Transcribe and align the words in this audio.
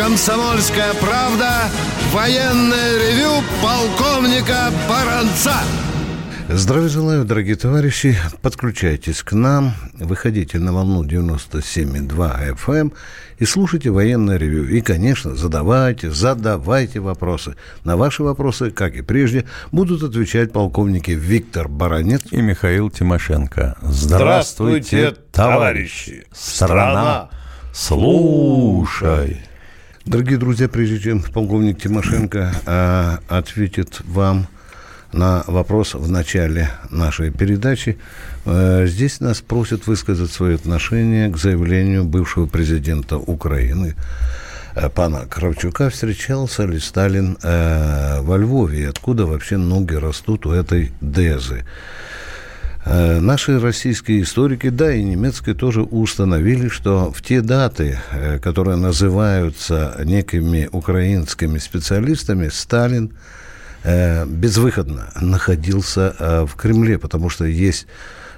«Комсомольская 0.00 0.94
правда» 0.94 1.68
военное 2.10 2.96
ревю 2.96 3.44
полковника 3.62 4.72
Баранца. 4.88 5.56
Здравия 6.48 6.88
желаю, 6.88 7.26
дорогие 7.26 7.54
товарищи. 7.54 8.16
Подключайтесь 8.40 9.22
к 9.22 9.32
нам, 9.32 9.74
выходите 9.92 10.58
на 10.58 10.72
волну 10.72 11.04
97,2 11.04 12.56
FM 12.56 12.80
эм 12.80 12.92
и 13.38 13.44
слушайте 13.44 13.90
военное 13.90 14.38
ревю. 14.38 14.66
И, 14.70 14.80
конечно, 14.80 15.34
задавайте, 15.36 16.10
задавайте 16.10 17.00
вопросы. 17.00 17.56
На 17.84 17.98
ваши 17.98 18.22
вопросы, 18.22 18.70
как 18.70 18.94
и 18.94 19.02
прежде, 19.02 19.44
будут 19.70 20.02
отвечать 20.02 20.50
полковники 20.50 21.10
Виктор 21.10 21.68
Баранец 21.68 22.22
и 22.30 22.40
Михаил 22.40 22.88
Тимошенко. 22.88 23.76
Здравствуйте, 23.82 25.14
товарищи! 25.30 26.24
Страна, 26.32 27.28
слушай! 27.74 29.49
Дорогие 30.06 30.38
друзья, 30.38 30.66
прежде 30.66 30.98
чем 30.98 31.20
полковник 31.20 31.78
Тимошенко 31.78 32.54
э, 32.64 33.18
ответит 33.28 34.00
вам 34.06 34.46
на 35.12 35.44
вопрос 35.46 35.92
в 35.92 36.10
начале 36.10 36.70
нашей 36.88 37.30
передачи. 37.30 37.98
Э, 38.46 38.86
здесь 38.86 39.20
нас 39.20 39.42
просят 39.42 39.86
высказать 39.86 40.30
свое 40.30 40.54
отношение 40.54 41.28
к 41.28 41.36
заявлению 41.36 42.04
бывшего 42.04 42.46
президента 42.46 43.18
Украины 43.18 43.94
э, 44.74 44.88
пана 44.88 45.26
Кравчука. 45.28 45.90
Встречался 45.90 46.64
ли 46.64 46.80
Сталин 46.80 47.36
э, 47.42 48.22
во 48.22 48.38
Львове? 48.38 48.80
И 48.80 48.84
откуда 48.86 49.26
вообще 49.26 49.58
ноги 49.58 49.96
растут 49.96 50.46
у 50.46 50.52
этой 50.52 50.92
дезы? 51.02 51.66
Э, 52.84 53.20
наши 53.20 53.60
российские 53.60 54.22
историки, 54.22 54.70
да 54.70 54.92
и 54.92 55.02
немецкие 55.02 55.54
тоже 55.54 55.82
установили, 55.82 56.68
что 56.68 57.12
в 57.12 57.20
те 57.20 57.42
даты, 57.42 57.98
э, 58.10 58.38
которые 58.38 58.76
называются 58.76 60.00
некими 60.04 60.68
украинскими 60.72 61.58
специалистами, 61.58 62.48
Сталин 62.48 63.12
э, 63.84 64.24
безвыходно 64.24 65.10
находился 65.20 66.46
в 66.46 66.56
Кремле, 66.56 66.98
потому 66.98 67.28
что 67.28 67.44
есть 67.44 67.86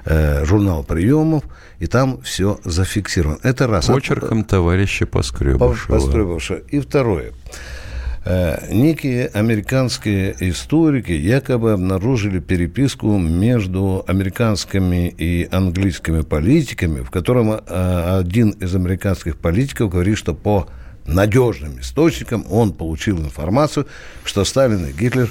журнал 0.05 0.83
приемов, 0.83 1.44
и 1.78 1.86
там 1.86 2.20
все 2.22 2.59
зафиксировано. 2.64 3.38
Это 3.44 3.69
раз. 3.69 3.86
Почерком 3.86 4.42
товарища 4.42 5.06
Поскребышева. 5.06 5.94
Поскребышева. 5.94 6.59
И 6.69 6.81
второе. 6.81 7.33
Э, 8.25 8.73
некие 8.73 9.27
американские 9.27 10.37
историки 10.39 11.11
якобы 11.11 11.73
обнаружили 11.73 12.39
переписку 12.39 13.19
между 13.19 14.05
американскими 14.06 15.09
и 15.09 15.48
английскими 15.51 16.20
политиками, 16.20 17.00
в 17.00 17.11
котором 17.11 17.50
э, 17.50 18.19
один 18.20 18.50
из 18.50 18.75
американских 18.77 19.37
политиков 19.39 19.91
говорит, 19.91 20.19
что 20.19 20.34
по 20.34 20.69
надежным 21.05 21.81
источникам 21.81 22.45
он 22.48 22.73
получил 22.73 23.19
информацию, 23.19 23.89
что 24.25 24.45
Сталин 24.45 24.87
и 24.87 24.93
Гитлер 24.93 25.28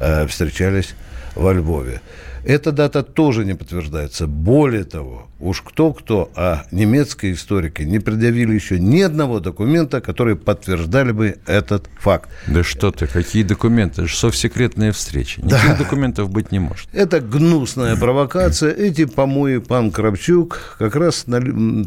э, 0.00 0.26
встречались 0.26 0.94
во 1.36 1.52
Львове. 1.52 2.00
Эта 2.44 2.72
дата 2.72 3.04
тоже 3.04 3.44
не 3.44 3.54
подтверждается. 3.54 4.26
Более 4.26 4.82
того, 4.82 5.28
уж 5.42 5.60
кто-кто, 5.62 6.30
а 6.36 6.64
немецкие 6.70 7.34
историки 7.34 7.82
не 7.82 7.98
предъявили 7.98 8.54
еще 8.54 8.78
ни 8.78 9.00
одного 9.00 9.40
документа, 9.40 10.00
которые 10.00 10.36
подтверждали 10.36 11.12
бы 11.12 11.36
этот 11.46 11.88
факт. 11.98 12.30
Да 12.46 12.62
что 12.62 12.92
ты, 12.92 13.06
какие 13.06 13.42
документы? 13.42 14.02
Это 14.02 14.06
же 14.08 14.16
совсекретная 14.16 14.92
встреча. 14.92 15.42
Никаких 15.42 15.70
да. 15.70 15.76
документов 15.76 16.30
быть 16.30 16.52
не 16.52 16.60
может. 16.60 16.88
Это 16.92 17.20
гнусная 17.20 17.96
провокация. 17.96 18.72
Эти 18.72 19.04
помои 19.04 19.58
пан 19.58 19.90
Кравчук 19.90 20.76
как 20.78 20.94
раз 20.96 21.26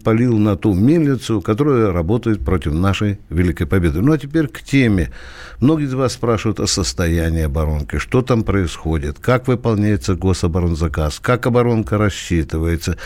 полил 0.04 0.38
на 0.38 0.58
ту 0.58 0.74
мельницу, 0.74 1.42
которая 1.42 1.92
работает 1.92 2.44
против 2.44 2.74
нашей 2.74 3.20
Великой 3.30 3.68
Победы. 3.68 4.02
Ну, 4.02 4.12
а 4.12 4.18
теперь 4.18 4.48
к 4.48 4.62
теме. 4.62 5.12
Многие 5.60 5.86
из 5.86 5.94
вас 5.94 6.14
спрашивают 6.14 6.60
о 6.60 6.68
состоянии 6.68 7.44
оборонки, 7.44 7.98
что 7.98 8.22
там 8.22 8.44
происходит, 8.44 9.20
как 9.20 9.48
выполняется 9.48 10.16
гос 10.16 10.44
оборонзаказ, 10.44 11.20
как 11.22 11.48
оборонка 11.48 11.98
рассчитывается 11.98 12.98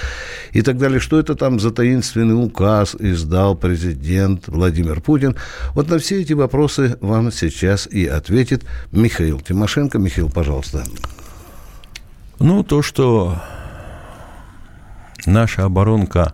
и 0.52 0.62
так 0.62 0.78
далее. 0.78 1.00
Что 1.00 1.20
это 1.20 1.36
там 1.36 1.60
за 1.60 1.72
таинственный 1.72 2.34
указ 2.34 2.96
издал 3.00 3.56
президент 3.56 4.48
Владимир 4.48 5.02
Путин? 5.02 5.36
Вот 5.74 5.90
на 5.90 6.00
все 6.00 6.22
эти 6.22 6.34
вопросы 6.34 6.98
вам 7.02 7.32
сейчас 7.32 7.88
и 7.88 8.06
ответит 8.06 8.64
Михаил 8.92 9.40
Тимошенко. 9.40 9.98
Михаил, 10.00 10.30
пожалуйста. 10.30 10.84
Ну, 12.40 12.64
то, 12.64 12.82
что 12.82 13.42
наша 15.26 15.66
оборонка 15.66 16.34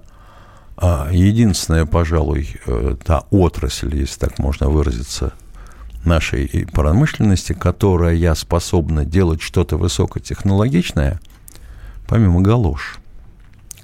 а, 0.78 1.10
единственная, 1.12 1.86
пожалуй, 1.86 2.50
э, 2.66 2.96
та 3.04 3.24
отрасль, 3.32 3.96
если 3.96 4.20
так 4.20 4.40
можно 4.40 4.70
выразиться, 4.70 5.34
нашей 6.04 6.68
промышленности, 6.72 7.54
которая 7.54 8.36
способна 8.36 9.06
делать 9.06 9.42
что-то 9.42 9.78
высокотехнологичное, 9.78 11.20
помимо 12.08 12.42
галош, 12.42 13.00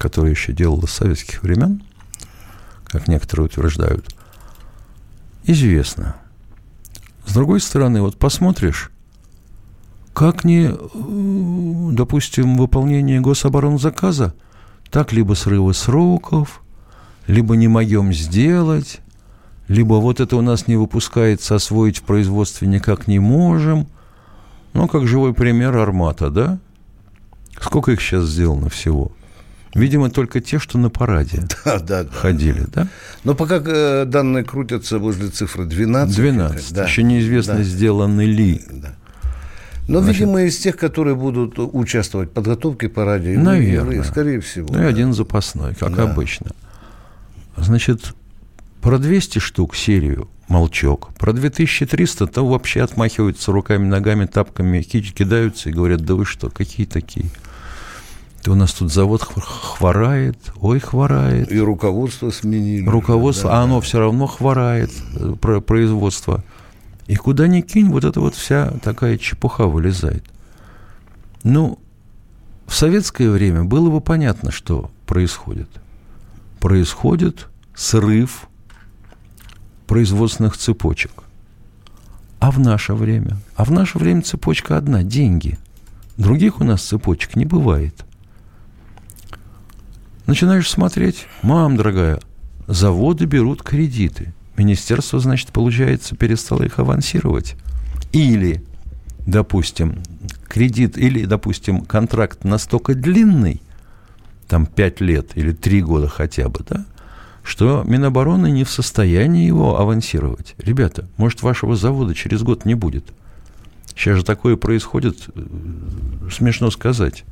которая 0.01 0.31
еще 0.31 0.51
делала 0.51 0.87
с 0.87 0.93
советских 0.93 1.43
времен, 1.43 1.83
как 2.85 3.07
некоторые 3.07 3.45
утверждают, 3.45 4.15
известно. 5.43 6.15
С 7.27 7.33
другой 7.33 7.61
стороны, 7.61 8.01
вот 8.01 8.17
посмотришь, 8.17 8.89
как 10.13 10.43
не, 10.43 10.71
э, 10.71 11.91
допустим, 11.93 12.57
выполнение 12.57 13.21
гособоронзаказа, 13.21 14.33
так 14.89 15.13
либо 15.13 15.35
срывы 15.35 15.75
сроков, 15.75 16.63
либо 17.27 17.55
не 17.55 17.67
могем 17.67 18.11
сделать, 18.11 19.01
либо 19.67 19.93
вот 19.95 20.19
это 20.19 20.35
у 20.35 20.41
нас 20.41 20.67
не 20.67 20.77
выпускается, 20.77 21.53
освоить 21.53 21.99
в 21.99 22.03
производстве 22.03 22.67
никак 22.67 23.07
не 23.07 23.19
можем. 23.19 23.85
Ну, 24.73 24.87
как 24.87 25.05
живой 25.05 25.35
пример 25.35 25.77
Армата, 25.77 26.31
да? 26.31 26.57
Сколько 27.61 27.91
их 27.91 28.01
сейчас 28.01 28.25
сделано 28.25 28.69
всего? 28.69 29.11
Видимо, 29.73 30.09
только 30.09 30.41
те, 30.41 30.59
что 30.59 30.77
на 30.77 30.89
параде 30.89 31.47
да, 31.65 31.79
да, 31.79 32.03
да. 32.03 32.09
ходили, 32.11 32.65
да? 32.73 32.87
Но 33.23 33.35
пока 33.35 33.61
э, 33.65 34.05
данные 34.05 34.43
крутятся 34.43 34.99
возле 34.99 35.29
цифры 35.29 35.65
12. 35.65 36.15
12. 36.15 36.73
Да. 36.73 36.85
Еще 36.85 37.03
неизвестно, 37.03 37.55
да. 37.55 37.63
сделаны 37.63 38.25
ли. 38.25 38.61
Да. 38.69 38.95
Но, 39.87 40.01
Значит, 40.01 40.21
видимо, 40.21 40.43
из 40.43 40.57
тех, 40.57 40.77
которые 40.77 41.15
будут 41.15 41.55
участвовать 41.57 42.29
в 42.29 42.33
подготовке 42.33 42.89
параде, 42.89 43.37
наверное. 43.37 44.03
скорее 44.03 44.39
всего. 44.41 44.67
Ну, 44.67 44.75
да. 44.75 44.85
и 44.85 44.87
один 44.87 45.13
запасной, 45.13 45.73
как 45.75 45.95
да. 45.95 46.03
обычно. 46.03 46.51
Значит, 47.57 48.13
про 48.81 48.97
200 48.97 49.39
штук 49.39 49.75
серию 49.75 50.29
молчок. 50.47 51.13
Про 51.17 51.33
2300 51.33 52.27
то 52.27 52.45
вообще 52.45 52.81
отмахиваются 52.81 53.51
руками, 53.51 53.85
ногами, 53.85 54.25
тапками, 54.25 54.81
кидаются 54.81 55.69
и 55.69 55.71
говорят, 55.71 56.01
да 56.01 56.15
вы 56.15 56.25
что, 56.25 56.49
какие 56.49 56.85
такие? 56.85 57.27
Да 58.43 58.53
у 58.53 58.55
нас 58.55 58.73
тут 58.73 58.91
завод 58.91 59.21
хворает, 59.21 60.37
ой, 60.59 60.79
хворает. 60.79 61.51
И 61.51 61.59
руководство 61.59 62.31
сменили. 62.31 62.87
Руководство, 62.87 63.51
да, 63.51 63.59
а 63.59 63.63
оно 63.63 63.81
все 63.81 63.99
равно 63.99 64.25
хворает, 64.25 64.91
э, 65.15 65.35
про 65.39 65.61
производство. 65.61 66.43
И 67.05 67.15
куда 67.15 67.47
ни 67.47 67.61
кинь, 67.61 67.89
вот 67.89 68.03
эта 68.03 68.19
вот 68.19 68.33
вся 68.33 68.71
такая 68.83 69.17
чепуха 69.17 69.67
вылезает. 69.67 70.23
Ну, 71.43 71.77
в 72.65 72.73
советское 72.73 73.29
время 73.29 73.63
было 73.63 73.89
бы 73.89 74.01
понятно, 74.01 74.51
что 74.51 74.89
происходит. 75.05 75.69
Происходит 76.59 77.47
срыв 77.75 78.47
производственных 79.87 80.57
цепочек. 80.57 81.11
А 82.39 82.49
в 82.49 82.59
наше 82.59 82.93
время? 82.93 83.37
А 83.55 83.65
в 83.65 83.71
наше 83.71 83.99
время 83.99 84.23
цепочка 84.23 84.77
одна– 84.77 85.03
деньги. 85.03 85.59
Других 86.17 86.59
у 86.59 86.63
нас 86.63 86.81
цепочек 86.81 87.35
не 87.35 87.45
бывает. 87.45 88.05
Начинаешь 90.31 90.69
смотреть, 90.69 91.27
мам, 91.41 91.75
дорогая, 91.75 92.21
заводы 92.65 93.25
берут 93.25 93.63
кредиты. 93.63 94.33
Министерство, 94.55 95.19
значит, 95.19 95.49
получается, 95.49 96.15
перестало 96.15 96.63
их 96.63 96.79
авансировать. 96.79 97.57
Или, 98.13 98.63
допустим, 99.27 100.01
кредит, 100.47 100.97
или, 100.97 101.25
допустим, 101.25 101.81
контракт 101.81 102.45
настолько 102.45 102.95
длинный, 102.95 103.61
там 104.47 104.65
5 104.65 105.01
лет 105.01 105.31
или 105.35 105.51
3 105.51 105.81
года 105.81 106.07
хотя 106.07 106.47
бы, 106.47 106.63
да, 106.65 106.85
что 107.43 107.83
Минобороны 107.85 108.51
не 108.51 108.63
в 108.63 108.69
состоянии 108.69 109.45
его 109.45 109.81
авансировать. 109.81 110.55
Ребята, 110.59 111.09
может, 111.17 111.41
вашего 111.41 111.75
завода 111.75 112.15
через 112.15 112.41
год 112.41 112.63
не 112.63 112.75
будет. 112.75 113.11
Сейчас 113.97 114.19
же 114.19 114.23
такое 114.23 114.55
происходит, 114.55 115.27
э, 115.35 116.29
смешно 116.31 116.71
сказать. 116.71 117.25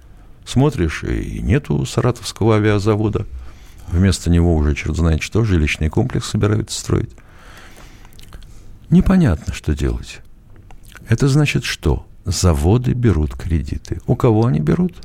Смотришь, 0.49 1.03
и 1.03 1.41
нету 1.43 1.85
Саратовского 1.85 2.55
авиазавода. 2.55 3.27
Вместо 3.89 4.31
него 4.31 4.55
уже 4.55 4.73
черт 4.73 4.97
знает 4.97 5.21
что, 5.21 5.43
жилищный 5.43 5.89
комплекс 5.89 6.27
собираются 6.27 6.79
строить. 6.79 7.11
Непонятно, 8.89 9.53
что 9.53 9.75
делать. 9.75 10.21
Это 11.07 11.27
значит 11.27 11.65
что? 11.65 12.07
Заводы 12.25 12.93
берут 12.93 13.35
кредиты. 13.35 14.01
У 14.07 14.15
кого 14.15 14.47
они 14.47 14.59
берут? 14.59 14.95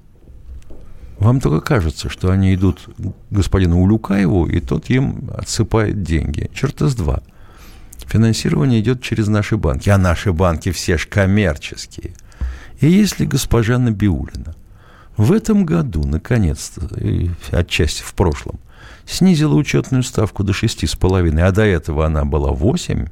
Вам 1.18 1.40
только 1.40 1.60
кажется, 1.60 2.08
что 2.08 2.30
они 2.30 2.54
идут 2.54 2.80
к 2.96 3.12
господину 3.30 3.82
Улюкаеву, 3.82 4.46
и 4.46 4.60
тот 4.60 4.88
им 4.88 5.30
отсыпает 5.36 6.02
деньги. 6.02 6.50
Черта 6.54 6.88
с 6.88 6.94
два. 6.94 7.22
Финансирование 8.06 8.80
идет 8.80 9.02
через 9.02 9.28
наши 9.28 9.58
банки, 9.58 9.90
а 9.90 9.98
наши 9.98 10.32
банки 10.32 10.72
все 10.72 10.96
ж 10.96 11.06
коммерческие. 11.06 12.14
И 12.80 12.90
если 12.90 13.26
госпожа 13.26 13.76
Набиулина 13.76 14.54
в 15.16 15.32
этом 15.32 15.64
году, 15.64 16.04
наконец-то, 16.04 16.88
отчасти 17.50 18.02
в 18.02 18.14
прошлом, 18.14 18.58
снизила 19.06 19.54
учетную 19.54 20.02
ставку 20.02 20.42
до 20.42 20.52
6,5, 20.52 21.40
а 21.40 21.52
до 21.52 21.62
этого 21.62 22.06
она 22.06 22.24
была 22.24 22.50
8, 22.50 23.06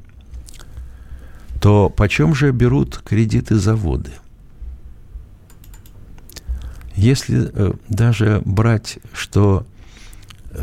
то 1.61 1.89
почем 1.89 2.35
же 2.35 2.51
берут 2.51 3.01
кредиты 3.05 3.55
заводы? 3.55 4.11
Если 6.95 7.49
э, 7.51 7.73
даже 7.89 8.41
брать, 8.45 8.99
что 9.13 9.65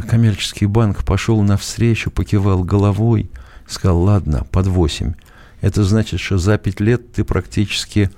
коммерческий 0.09 0.67
банк 0.67 1.05
пошел 1.05 1.41
навстречу, 1.43 2.11
покивал 2.11 2.63
головой, 2.63 3.31
сказал, 3.67 4.03
ладно, 4.03 4.47
под 4.51 4.67
8, 4.67 5.15
это 5.61 5.85
значит, 5.85 6.21
что 6.21 6.39
за 6.39 6.59
5 6.59 6.81
лет 6.81 7.13
ты 7.13 7.25
практически 7.25 8.11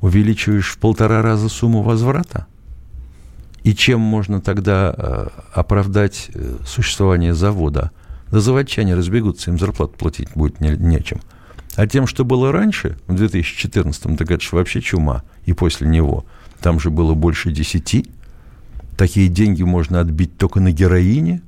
увеличиваешь 0.00 0.70
в 0.70 0.78
полтора 0.78 1.22
раза 1.22 1.48
сумму 1.48 1.82
возврата? 1.82 2.46
И 3.64 3.74
чем 3.74 4.00
можно 4.00 4.40
тогда 4.40 4.94
э, 4.96 5.28
оправдать 5.52 6.30
э, 6.34 6.56
существование 6.64 7.34
завода? 7.34 7.90
Да 8.30 8.40
заводчане 8.40 8.94
разбегутся, 8.94 9.50
им 9.50 9.58
зарплату 9.58 9.94
платить 9.98 10.28
будет 10.34 10.60
не, 10.60 10.70
нечем. 10.70 11.20
А 11.76 11.86
тем, 11.86 12.06
что 12.06 12.24
было 12.24 12.50
раньше, 12.50 12.98
в 13.06 13.14
2014-м, 13.14 14.16
так 14.16 14.30
это 14.30 14.42
же 14.42 14.50
вообще 14.52 14.80
чума. 14.80 15.22
И 15.44 15.52
после 15.52 15.86
него. 15.86 16.24
Там 16.60 16.80
же 16.80 16.90
было 16.90 17.14
больше 17.14 17.52
десяти. 17.52 18.06
Такие 18.96 19.28
деньги 19.28 19.62
можно 19.62 20.00
отбить 20.00 20.36
только 20.36 20.60
на 20.60 20.72
героине. 20.72 21.42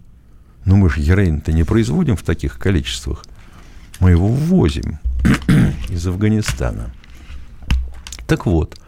Ну, 0.65 0.77
мы 0.77 0.89
же 0.89 1.01
героин-то 1.01 1.53
не 1.53 1.65
производим 1.65 2.17
в 2.17 2.23
таких 2.23 2.59
количествах. 2.59 3.25
Мы 3.99 4.11
его 4.13 4.29
ввозим 4.29 4.99
из 5.89 6.07
Афганистана. 6.07 6.93
Так 8.31 8.47
вот, 8.47 8.79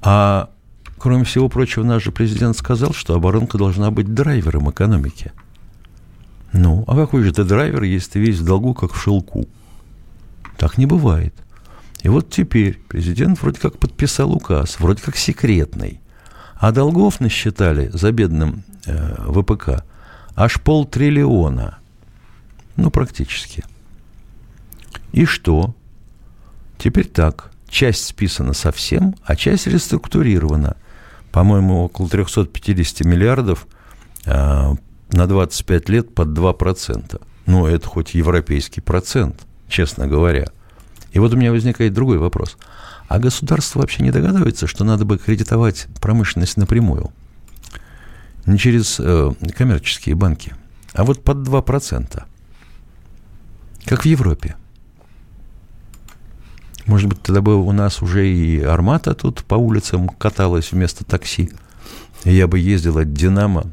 а 0.00 0.48
Кроме 0.96 1.24
всего 1.24 1.50
прочего, 1.50 1.84
наш 1.84 2.04
же 2.04 2.12
президент 2.12 2.56
сказал, 2.56 2.94
что 2.94 3.14
оборонка 3.14 3.58
должна 3.58 3.90
быть 3.90 4.14
драйвером 4.14 4.70
экономики. 4.70 5.32
Ну, 6.54 6.82
а 6.86 6.96
какой 6.96 7.24
же 7.24 7.32
ты 7.32 7.44
драйвер, 7.44 7.82
если 7.82 8.12
ты 8.12 8.20
весь 8.20 8.38
в 8.38 8.44
долгу, 8.46 8.72
как 8.72 8.94
в 8.94 8.98
шелку? 8.98 9.46
Так 10.56 10.78
не 10.78 10.86
бывает. 10.86 11.34
И 12.02 12.08
вот 12.08 12.30
теперь 12.30 12.80
президент 12.88 13.42
вроде 13.42 13.60
как 13.60 13.76
подписал 13.76 14.32
указ, 14.32 14.80
вроде 14.80 15.02
как 15.02 15.16
секретный. 15.16 16.00
А 16.54 16.72
долгов 16.72 17.20
насчитали 17.20 17.90
за 17.92 18.10
бедным 18.10 18.64
э, 18.86 19.30
ВПК 19.30 19.84
аж 20.34 20.58
полтриллиона. 20.62 21.80
Ну, 22.76 22.90
практически. 22.90 23.62
И 25.12 25.26
что? 25.26 25.74
Теперь 26.78 27.08
так. 27.08 27.50
Часть 27.74 28.04
списана 28.04 28.52
совсем, 28.52 29.16
а 29.24 29.34
часть 29.34 29.66
реструктурирована 29.66 30.76
по-моему, 31.34 31.82
около 31.82 32.08
350 32.08 33.04
миллиардов 33.04 33.66
э, 34.24 34.74
на 35.10 35.26
25 35.26 35.88
лет 35.88 36.14
под 36.14 36.28
2%. 36.28 37.20
Ну, 37.46 37.66
это 37.66 37.88
хоть 37.88 38.14
европейский 38.14 38.80
процент, 38.80 39.44
честно 39.68 40.06
говоря. 40.06 40.46
И 41.10 41.18
вот 41.18 41.34
у 41.34 41.36
меня 41.36 41.50
возникает 41.50 41.92
другой 41.92 42.18
вопрос. 42.18 42.56
А 43.08 43.18
государство 43.18 43.80
вообще 43.80 44.04
не 44.04 44.12
догадывается, 44.12 44.68
что 44.68 44.84
надо 44.84 45.04
бы 45.04 45.18
кредитовать 45.18 45.88
промышленность 46.00 46.56
напрямую? 46.56 47.10
Не 48.46 48.56
через 48.56 49.00
э, 49.00 49.32
коммерческие 49.56 50.14
банки, 50.14 50.54
а 50.92 51.02
вот 51.02 51.24
под 51.24 51.38
2%. 51.38 52.22
Как 53.86 54.02
в 54.02 54.06
Европе. 54.06 54.54
Может 56.86 57.08
быть, 57.08 57.22
тогда 57.22 57.40
бы 57.40 57.56
у 57.56 57.72
нас 57.72 58.02
уже 58.02 58.28
и 58.28 58.62
армата 58.62 59.14
тут 59.14 59.44
по 59.44 59.54
улицам 59.54 60.08
каталась 60.08 60.72
вместо 60.72 61.04
такси. 61.04 61.50
Я 62.24 62.46
бы 62.46 62.58
ездил 62.58 62.98
от 62.98 63.12
«Динамо» 63.12 63.64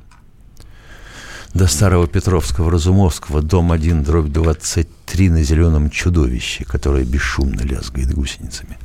до 1.53 1.67
Старого 1.67 2.07
Петровского, 2.07 2.71
Разумовского, 2.71 3.41
дом 3.41 3.71
1, 3.71 4.03
дробь 4.03 4.29
23 4.29 5.29
на 5.29 5.43
зеленом 5.43 5.89
чудовище, 5.89 6.63
которое 6.63 7.03
бесшумно 7.03 7.61
лязгает 7.61 8.13
гусеницами. 8.13 8.77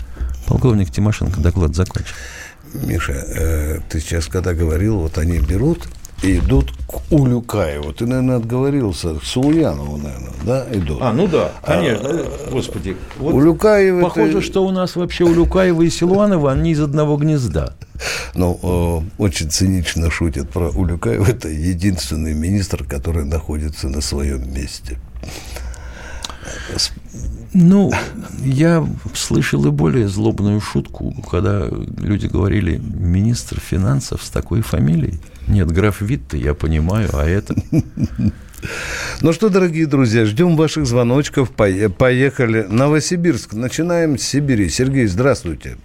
Полковник 0.46 0.90
Тимошенко 0.90 1.40
доклад 1.40 1.76
закончил. 1.76 2.14
Миша, 2.74 3.12
э, 3.12 3.80
ты 3.88 4.00
сейчас 4.00 4.26
когда 4.26 4.54
говорил, 4.54 4.98
вот 4.98 5.18
они 5.18 5.38
берут 5.38 5.86
идут 6.22 6.72
к 6.86 7.12
Улюкаеву. 7.12 7.92
Ты, 7.92 8.06
наверное, 8.06 8.36
отговорился, 8.36 9.14
к 9.14 9.24
Сулуянову, 9.24 9.96
наверное, 9.96 10.32
да, 10.44 10.66
идут? 10.72 10.98
А, 11.00 11.12
ну 11.12 11.26
да, 11.26 11.52
конечно, 11.64 12.08
а, 12.08 12.50
господи. 12.50 12.96
Вот 13.18 13.34
Улюкаева 13.34 14.02
похоже, 14.02 14.38
это... 14.38 14.42
что 14.42 14.64
у 14.64 14.70
нас 14.70 14.96
вообще 14.96 15.24
Улюкаева 15.24 15.82
и 15.82 15.90
Силуанова, 15.90 16.52
они 16.52 16.72
из 16.72 16.80
одного 16.80 17.16
гнезда. 17.16 17.74
Ну, 18.34 18.60
э, 18.62 19.22
очень 19.22 19.50
цинично 19.50 20.10
шутят 20.10 20.50
про 20.50 20.68
Улюкаева. 20.68 21.24
Это 21.24 21.48
единственный 21.48 22.34
министр, 22.34 22.84
который 22.84 23.24
находится 23.24 23.88
на 23.88 24.02
своем 24.02 24.52
месте. 24.52 24.98
Ну, 27.58 27.90
я 28.44 28.84
слышал 29.14 29.66
и 29.66 29.70
более 29.70 30.08
злобную 30.08 30.60
шутку, 30.60 31.14
когда 31.30 31.68
люди 31.98 32.26
говорили 32.26 32.78
«министр 32.78 33.60
финансов 33.60 34.22
с 34.22 34.30
такой 34.30 34.60
фамилией». 34.60 35.20
Нет, 35.48 35.68
граф 35.68 36.02
Витте, 36.02 36.36
я 36.36 36.54
понимаю, 36.54 37.08
а 37.14 37.26
это... 37.26 37.54
Ну 39.20 39.32
что, 39.32 39.48
дорогие 39.48 39.86
друзья, 39.86 40.24
ждем 40.24 40.56
ваших 40.56 40.86
звоночков. 40.86 41.52
Поехали. 41.52 42.66
Новосибирск. 42.68 43.52
Начинаем 43.52 44.18
с 44.18 44.22
Сибири. 44.22 44.70
Сергей, 44.70 45.06
здравствуйте. 45.06 45.76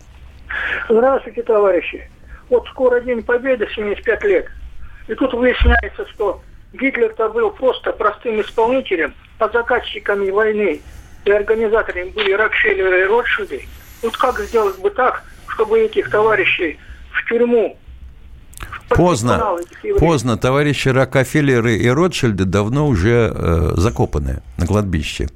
Здравствуйте, 0.90 1.44
товарищи. 1.44 2.10
Вот 2.50 2.66
скоро 2.70 3.02
День 3.02 3.22
Победы, 3.22 3.68
75 3.76 4.24
лет. 4.24 4.48
И 5.10 5.14
тут 5.14 5.34
выясняется, 5.34 6.08
что 6.12 6.42
Гитлер-то 6.74 7.30
был 7.30 7.52
просто 7.52 7.92
простым 7.92 8.42
исполнителем, 8.42 9.14
а 9.38 9.50
заказчиками 9.50 10.32
войны 10.32 10.80
и 11.26 11.32
организаторами 11.32 12.10
были 12.10 12.34
Рокфеллеры 12.34 13.02
и 13.02 13.06
Ротшильды. 13.06 13.68
Вот 14.02 14.18
как 14.18 14.40
сделать 14.40 14.80
бы 14.80 14.90
так, 14.90 15.24
чтобы 15.48 15.80
этих 15.80 16.10
товарищей 16.10 16.80
в 17.12 17.28
тюрьму 17.28 17.78
Поздно, 18.90 19.58
поздно. 20.00 20.38
Товарищи 20.38 20.90
Рокфеллеры 20.90 21.78
и 21.78 21.90
Ротшильды 21.90 22.46
давно 22.46 22.88
уже 22.88 23.32
э, 23.34 23.74
закопаны 23.78 24.42
на 24.58 24.68
кладбище. 24.68 25.30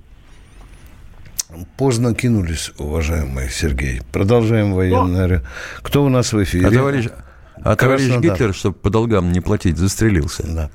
Поздно 1.77 2.13
кинулись, 2.13 2.73
уважаемый 2.77 3.49
Сергей. 3.49 4.01
Продолжаем 4.11 4.73
военное. 4.73 5.41
Кто 5.81 6.03
у 6.03 6.09
нас 6.09 6.33
в 6.33 6.43
эфире? 6.43 6.67
А 6.67 6.71
товарищ, 6.71 7.07
а 7.63 7.75
товарищ 7.75 8.17
Гитлер, 8.17 8.53
чтобы 8.53 8.75
по 8.75 8.89
долгам 8.89 9.31
не 9.31 9.41
платить, 9.41 9.77
застрелился. 9.77 10.43
Да. 10.47 10.69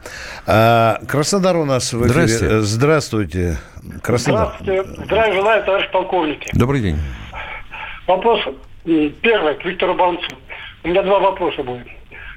А, 0.46 1.00
Краснодар 1.06 1.56
у 1.56 1.64
нас 1.64 1.92
в 1.92 2.06
эфире. 2.06 2.60
Здравствуйте. 2.60 2.60
Здравствуйте. 2.62 3.58
Краснодар. 4.02 4.56
Здравствуйте. 4.60 5.04
Здравия 5.04 5.34
желаю, 5.34 5.64
товарищ 5.64 5.90
полковник. 5.92 6.38
Добрый 6.54 6.80
день. 6.80 6.98
Вопрос 8.06 8.40
первый 8.84 9.54
к 9.54 9.64
Виктору 9.64 9.94
Банцу. 9.94 10.26
У 10.82 10.88
меня 10.88 11.02
два 11.02 11.18
вопроса 11.18 11.62
будет. 11.62 11.86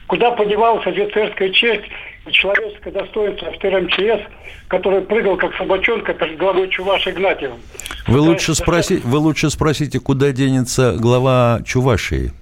Куда 0.07 0.31
подевалась 0.31 0.85
офицерская 0.85 1.49
честь 1.49 1.83
и 2.27 2.31
человеческое 2.31 2.91
достоинство 2.91 3.47
офицера 3.47 3.81
МЧС, 3.81 4.21
который 4.67 5.01
прыгал 5.01 5.37
как 5.37 5.55
собачонка 5.55 6.13
перед 6.13 6.37
главой 6.37 6.69
Чуваши 6.69 7.11
Игнатьевым? 7.11 7.59
Вы 8.07 8.19
лучше, 8.19 8.53
спроси, 8.53 9.01
вы 9.03 9.17
лучше 9.17 9.49
спросите, 9.49 9.99
куда 9.99 10.31
денется 10.31 10.95
глава 10.97 11.61
Чувашии? 11.65 12.33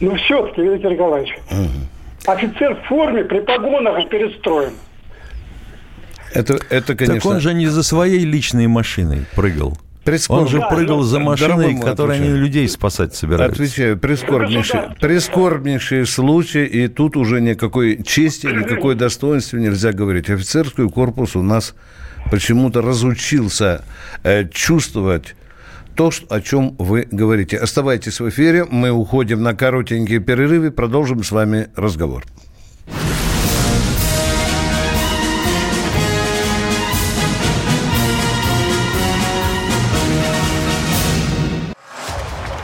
Ну, 0.00 0.14
все-таки, 0.16 0.62
Виктор 0.62 0.92
Николаевич, 0.92 1.34
угу. 1.50 2.32
офицер 2.32 2.74
в 2.74 2.86
форме, 2.86 3.24
при 3.24 3.40
погонах 3.40 4.04
и 4.04 4.08
перед 4.08 4.36
строем. 4.38 4.72
Это, 6.32 6.58
это, 6.70 6.94
конечно... 6.94 7.20
Так 7.20 7.26
он 7.26 7.40
же 7.40 7.54
не 7.54 7.66
за 7.66 7.82
своей 7.82 8.24
личной 8.24 8.66
машиной 8.66 9.24
прыгал. 9.34 9.76
Прискорб... 10.04 10.42
Он 10.42 10.48
же 10.48 10.60
прыгал 10.70 11.02
за 11.02 11.18
машиной, 11.18 11.78
которой 11.80 12.16
они 12.16 12.28
людей 12.28 12.68
спасать 12.68 13.14
собираются. 13.14 13.62
Отвечаю, 13.62 13.98
прискорбнейший, 13.98 14.80
прискорбнейший 15.00 16.06
случай, 16.06 16.64
и 16.64 16.88
тут 16.88 17.16
уже 17.16 17.40
никакой 17.40 18.02
чести, 18.02 18.46
никакой 18.46 18.94
достоинства 18.94 19.58
нельзя 19.58 19.92
говорить. 19.92 20.30
Офицерский 20.30 20.88
корпус 20.88 21.36
у 21.36 21.42
нас 21.42 21.74
почему-то 22.30 22.80
разучился 22.80 23.84
э, 24.22 24.48
чувствовать 24.48 25.34
то, 25.98 26.12
о 26.30 26.40
чем 26.40 26.76
вы 26.78 27.08
говорите. 27.10 27.56
Оставайтесь 27.56 28.20
в 28.20 28.28
эфире, 28.28 28.64
мы 28.64 28.90
уходим 28.92 29.42
на 29.42 29.54
коротенькие 29.54 30.20
перерывы, 30.20 30.70
продолжим 30.70 31.24
с 31.24 31.32
вами 31.32 31.70
разговор. 31.74 32.24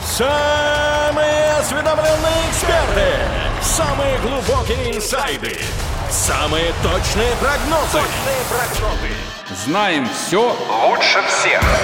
Самые 0.07 1.51
осведомленные 1.59 2.51
эксперты, 2.51 3.09
самые 3.61 4.17
глубокие 4.21 4.97
инсайды, 4.97 5.57
самые 6.09 6.73
точные 6.85 7.33
прогнозы. 7.41 7.99
Точные 7.99 8.43
прогнозы 8.49 9.35
знаем 9.67 10.09
все 10.09 10.57
лучше 10.69 11.19
всех. 11.29 11.84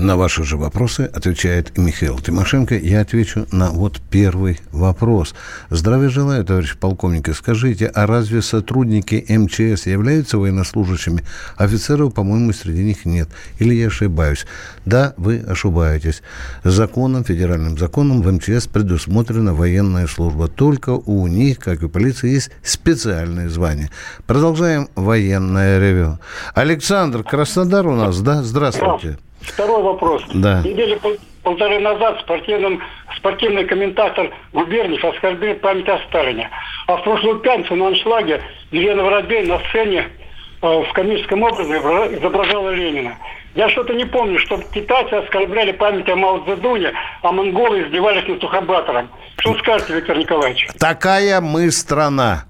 На 0.00 0.16
ваши 0.16 0.44
же 0.44 0.56
вопросы 0.56 1.02
отвечает 1.02 1.76
Михаил 1.76 2.18
Тимошенко. 2.20 2.74
Я 2.74 3.02
отвечу 3.02 3.46
на 3.52 3.68
вот 3.68 4.00
первый 4.10 4.58
вопрос. 4.72 5.34
Здравия 5.68 6.08
желаю, 6.08 6.42
товарищ 6.42 6.74
полковник. 6.78 7.28
И 7.28 7.34
Скажите, 7.34 7.86
а 7.88 8.06
разве 8.06 8.40
сотрудники 8.40 9.22
МЧС 9.28 9.86
являются 9.86 10.38
военнослужащими? 10.38 11.22
Офицеров, 11.58 12.14
по-моему, 12.14 12.54
среди 12.54 12.82
них 12.82 13.04
нет. 13.04 13.28
Или 13.58 13.74
я 13.74 13.88
ошибаюсь? 13.88 14.46
Да, 14.86 15.12
вы 15.18 15.44
ошибаетесь. 15.46 16.22
Законом, 16.64 17.22
федеральным 17.22 17.76
законом 17.76 18.22
в 18.22 18.32
МЧС 18.32 18.68
предусмотрена 18.68 19.52
военная 19.52 20.06
служба. 20.06 20.48
Только 20.48 20.90
у 20.90 21.26
них, 21.26 21.58
как 21.58 21.82
и 21.82 21.84
у 21.84 21.88
полиции, 21.90 22.30
есть 22.30 22.50
специальное 22.62 23.50
звание. 23.50 23.90
Продолжаем 24.26 24.88
военное 24.94 25.78
ревю. 25.78 26.18
Александр, 26.54 27.22
Краснодар 27.22 27.86
у 27.86 27.94
нас, 27.94 28.18
да? 28.22 28.42
Здравствуйте. 28.42 29.18
Второй 29.42 29.82
вопрос. 29.82 30.22
Да. 30.34 30.60
Недели 30.62 30.94
пол- 30.96 31.16
полторы 31.42 31.78
назад 31.80 32.20
спортивным, 32.20 32.82
спортивный 33.16 33.64
комментатор 33.64 34.30
Губерниев 34.52 35.04
оскорбил 35.04 35.54
память 35.56 35.88
о 35.88 35.98
Сталине. 36.08 36.50
А 36.86 36.96
в 36.96 37.02
прошлую 37.04 37.38
пятницу 37.40 37.74
на 37.76 37.88
аншлаге 37.88 38.42
Елена 38.70 39.02
Воробей 39.02 39.46
на 39.46 39.58
сцене 39.68 40.08
э, 40.62 40.66
в 40.66 40.92
комическом 40.92 41.42
образе 41.42 41.72
изобра- 41.78 42.18
изображала 42.18 42.70
Ленина. 42.70 43.16
Я 43.54 43.68
что-то 43.68 43.94
не 43.94 44.04
помню, 44.04 44.38
что 44.38 44.58
китайцы 44.72 45.14
оскорбляли 45.14 45.72
память 45.72 46.08
о 46.08 46.14
Мао 46.14 46.38
Цзэдуне, 46.44 46.92
а 47.22 47.32
монголы 47.32 47.82
издевались 47.82 48.28
над 48.28 48.40
Сухобатором. 48.40 49.08
Что 49.38 49.54
скажете, 49.58 49.94
Виктор 49.94 50.16
Николаевич? 50.18 50.68
Такая 50.78 51.40
мы 51.40 51.70
страна. 51.72 52.44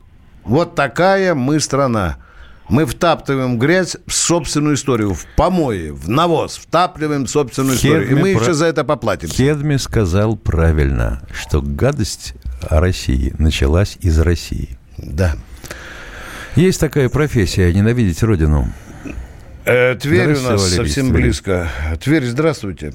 Вот 0.44 0.74
такая 0.74 1.34
мы 1.34 1.58
страна. 1.60 2.16
Мы 2.70 2.86
втаптываем 2.86 3.58
грязь 3.58 3.96
в 4.06 4.12
собственную 4.12 4.76
историю, 4.76 5.12
в 5.14 5.26
помои, 5.36 5.90
в 5.90 6.08
навоз, 6.08 6.56
втапливаем 6.56 7.26
собственную 7.26 7.76
историю. 7.76 8.02
И 8.04 8.06
Хедми 8.10 8.20
мы 8.22 8.34
про- 8.34 8.42
еще 8.42 8.52
за 8.54 8.66
это 8.66 8.84
поплатим. 8.84 9.28
Кедми 9.28 9.76
сказал 9.76 10.36
правильно, 10.36 11.20
что 11.34 11.60
гадость 11.60 12.34
о 12.68 12.80
России 12.80 13.34
началась 13.38 13.96
из 14.00 14.20
России. 14.20 14.78
Да. 14.98 15.34
Есть 16.54 16.78
такая 16.80 17.08
профессия– 17.08 17.72
ненавидеть 17.74 18.22
Родину. 18.22 18.68
Э, 19.64 19.94
Тверь 19.96 20.28
у 20.28 20.40
нас 20.40 20.62
Валерий 20.62 20.76
совсем 20.76 21.08
Тверь. 21.10 21.22
близко. 21.22 21.68
Тверь, 22.02 22.24
здравствуйте. 22.24 22.92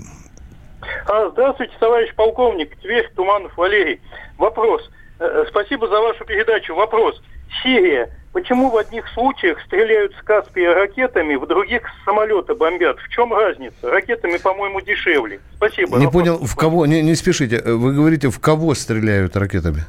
А, 1.08 1.30
Здравствуйте, 1.32 1.74
товарищ 1.80 2.14
полковник, 2.16 2.76
Тверь, 2.82 3.12
Туманов 3.16 3.56
Валерий. 3.58 4.00
Вопрос. 4.38 4.90
Э, 5.20 5.44
Спасибо 5.50 5.88
за 5.88 6.00
вашу 6.02 6.26
передачу. 6.26 6.76
Вопрос. 6.76 7.22
Сирия. 7.64 8.10
Почему 8.34 8.70
в 8.70 8.76
одних 8.76 9.08
случаях 9.14 9.62
стреляют 9.62 10.14
с 10.20 10.22
Каспия 10.22 10.74
ракетами, 10.74 11.36
в 11.36 11.48
других 11.48 11.84
с 11.88 12.04
самолета 12.04 12.54
бомбят? 12.54 13.00
В 13.00 13.08
чем 13.08 13.34
разница? 13.34 13.90
Ракетами, 13.90 14.38
по-моему, 14.38 14.82
дешевле. 14.82 15.40
Спасибо. 15.56 15.98
Не 15.98 16.10
понял, 16.10 16.38
в 16.38 16.56
кого? 16.58 16.86
Не, 16.86 17.02
не 17.02 17.16
спешите. 17.16 17.62
Вы 17.66 17.94
говорите, 17.94 18.30
в 18.30 18.40
кого 18.42 18.74
стреляют 18.74 19.38
ракетами? 19.38 19.86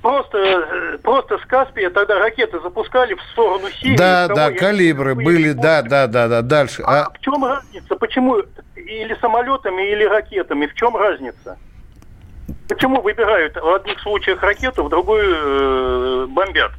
Просто, 0.00 0.98
просто 1.02 1.38
с 1.38 1.46
Каспия 1.46 1.90
тогда 1.90 2.18
ракеты 2.18 2.60
запускали 2.60 3.14
в 3.14 3.22
сторону 3.32 3.68
Сирии. 3.80 3.96
Да, 3.96 4.28
да, 4.28 4.52
калибры 4.52 5.14
были, 5.14 5.52
да, 5.52 5.82
да, 5.82 6.06
да, 6.06 6.28
да. 6.28 6.42
Дальше. 6.42 6.82
А 6.86 7.06
А 7.06 7.10
в 7.10 7.20
чем 7.20 7.44
разница? 7.44 7.96
Почему 7.96 8.42
или 8.76 9.16
самолетами, 9.20 9.90
или 9.90 10.04
ракетами? 10.04 10.66
В 10.66 10.74
чем 10.74 10.96
разница? 10.96 11.58
Почему 12.68 13.00
выбирают 13.00 13.56
в 13.56 13.74
одних 13.74 13.98
случаях 14.00 14.42
ракету, 14.42 14.84
в 14.84 14.88
другую 14.88 15.34
э, 15.34 16.26
бомбят? 16.28 16.72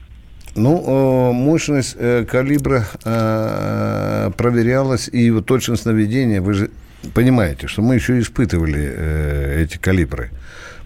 Ну, 0.55 0.83
э, 0.85 1.33
мощность 1.33 1.95
э, 1.97 2.25
калибра 2.25 2.85
э, 3.03 4.31
проверялась, 4.35 5.09
и 5.11 5.29
вот 5.31 5.45
точность 5.45 5.85
наведения, 5.85 6.41
вы 6.41 6.53
же 6.53 6.71
понимаете, 7.13 7.67
что 7.67 7.81
мы 7.81 7.95
еще 7.95 8.19
испытывали 8.19 9.61
эти 9.63 9.77
калибры. 9.77 10.31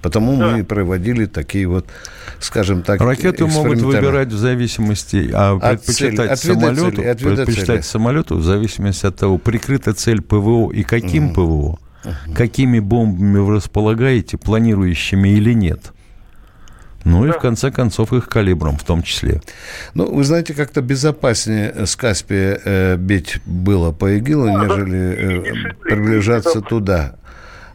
Потому 0.01 0.35
мы 0.35 0.59
и 0.59 0.63
проводили 0.63 1.25
такие 1.25 1.65
вот, 1.65 1.87
скажем 2.39 2.81
так, 2.81 2.99
Ракеты 2.99 3.45
могут 3.45 3.79
выбирать 3.79 4.27
в 4.27 4.37
зависимости, 4.37 5.31
а 5.33 5.55
От 5.55 5.85
предпочитать 5.85 6.37
цели, 6.39 6.53
самолету, 6.53 7.01
цели, 7.01 7.13
предпочитать 7.15 7.65
цели. 7.65 7.81
самолету 7.81 8.35
в 8.35 8.43
зависимости 8.43 9.05
от 9.05 9.15
того, 9.15 9.37
прикрыта 9.37 9.93
цель 9.93 10.21
ПВО 10.21 10.71
и 10.71 10.83
каким 10.83 11.33
ПВО, 11.33 11.79
какими 12.35 12.79
бомбами 12.79 13.39
вы 13.39 13.55
располагаете, 13.55 14.37
планирующими 14.37 15.29
или 15.29 15.53
нет. 15.53 15.93
Ну 17.03 17.25
и 17.25 17.31
в 17.31 17.37
конце 17.39 17.71
концов 17.71 18.13
их 18.13 18.29
калибром 18.29 18.77
в 18.77 18.83
том 18.83 19.03
числе. 19.03 19.41
Ну, 19.93 20.11
вы 20.11 20.23
знаете, 20.23 20.53
как-то 20.53 20.81
безопаснее 20.81 21.85
с 21.85 21.95
Каспия 21.95 22.59
э, 22.63 22.95
бить 22.97 23.39
было 23.45 23.91
по 23.91 24.17
ИГИЛу, 24.17 24.47
нежели 24.47 24.99
э, 24.99 25.73
приближаться 25.81 26.61
туда. 26.61 27.15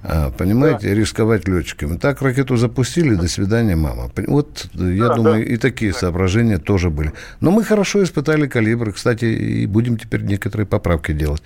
А, 0.03 0.31
понимаете, 0.31 0.95
рисковать 0.95 1.49
летчиками. 1.49 1.97
Так 1.97 2.23
ракету 2.23 2.57
запустили, 2.57 3.15
до 3.15 3.29
свидания, 3.29 3.75
мама. 3.75 4.11
Вот, 4.27 4.69
э, 4.79 4.93
я 4.93 5.09
думаю, 5.09 5.47
и 5.47 5.57
такие 5.57 5.93
соображения 5.93 6.59
тоже 6.59 6.89
были. 6.89 7.13
Но 7.41 7.51
мы 7.51 7.65
хорошо 7.65 8.03
испытали 8.03 8.47
калибр. 8.47 8.93
Кстати, 8.93 9.25
и 9.25 9.67
будем 9.67 9.99
теперь 9.99 10.23
некоторые 10.23 10.67
поправки 10.67 11.13
делать. 11.13 11.43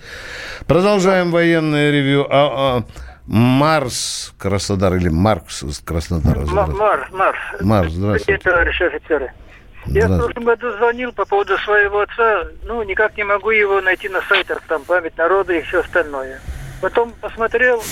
Продолжаем 0.66 1.30
военное 1.30 1.90
ревью. 1.90 2.26
А, 2.30 2.84
а, 2.84 2.84
Марс 3.26 4.34
Краснодар 4.38 4.94
или 4.94 5.08
Маркс 5.08 5.62
из 5.62 5.78
Краснодара. 5.78 6.40
Марс, 6.46 7.10
Марс. 7.12 7.38
Марс, 7.60 7.92
здравствуйте. 7.92 8.42
товарищи 8.42 8.82
офицеры. 8.82 9.32
Я 9.86 10.08
в 10.08 10.18
прошлом 10.18 10.44
году 10.44 10.70
звонил 10.76 11.12
по 11.12 11.24
поводу 11.24 11.56
своего 11.58 12.00
отца, 12.00 12.44
ну, 12.64 12.82
никак 12.82 13.16
не 13.16 13.24
могу 13.24 13.50
его 13.50 13.80
найти 13.80 14.08
на 14.08 14.20
сайтах, 14.22 14.62
там, 14.68 14.84
память 14.84 15.16
народа 15.16 15.54
и 15.54 15.62
все 15.62 15.80
остальное. 15.80 16.40
Потом 16.80 17.12
посмотрел 17.20 17.82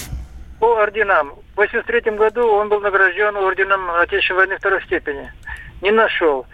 по 0.61 0.81
орденам. 0.83 1.33
В 1.55 1.57
83 1.57 2.17
году 2.17 2.47
он 2.47 2.69
был 2.69 2.81
награжден 2.81 3.37
орденом 3.37 3.91
Отечественной 3.91 4.39
войны 4.39 4.57
второй 4.59 4.83
степени. 4.85 5.33
Не 5.81 5.91
нашел. 5.91 6.47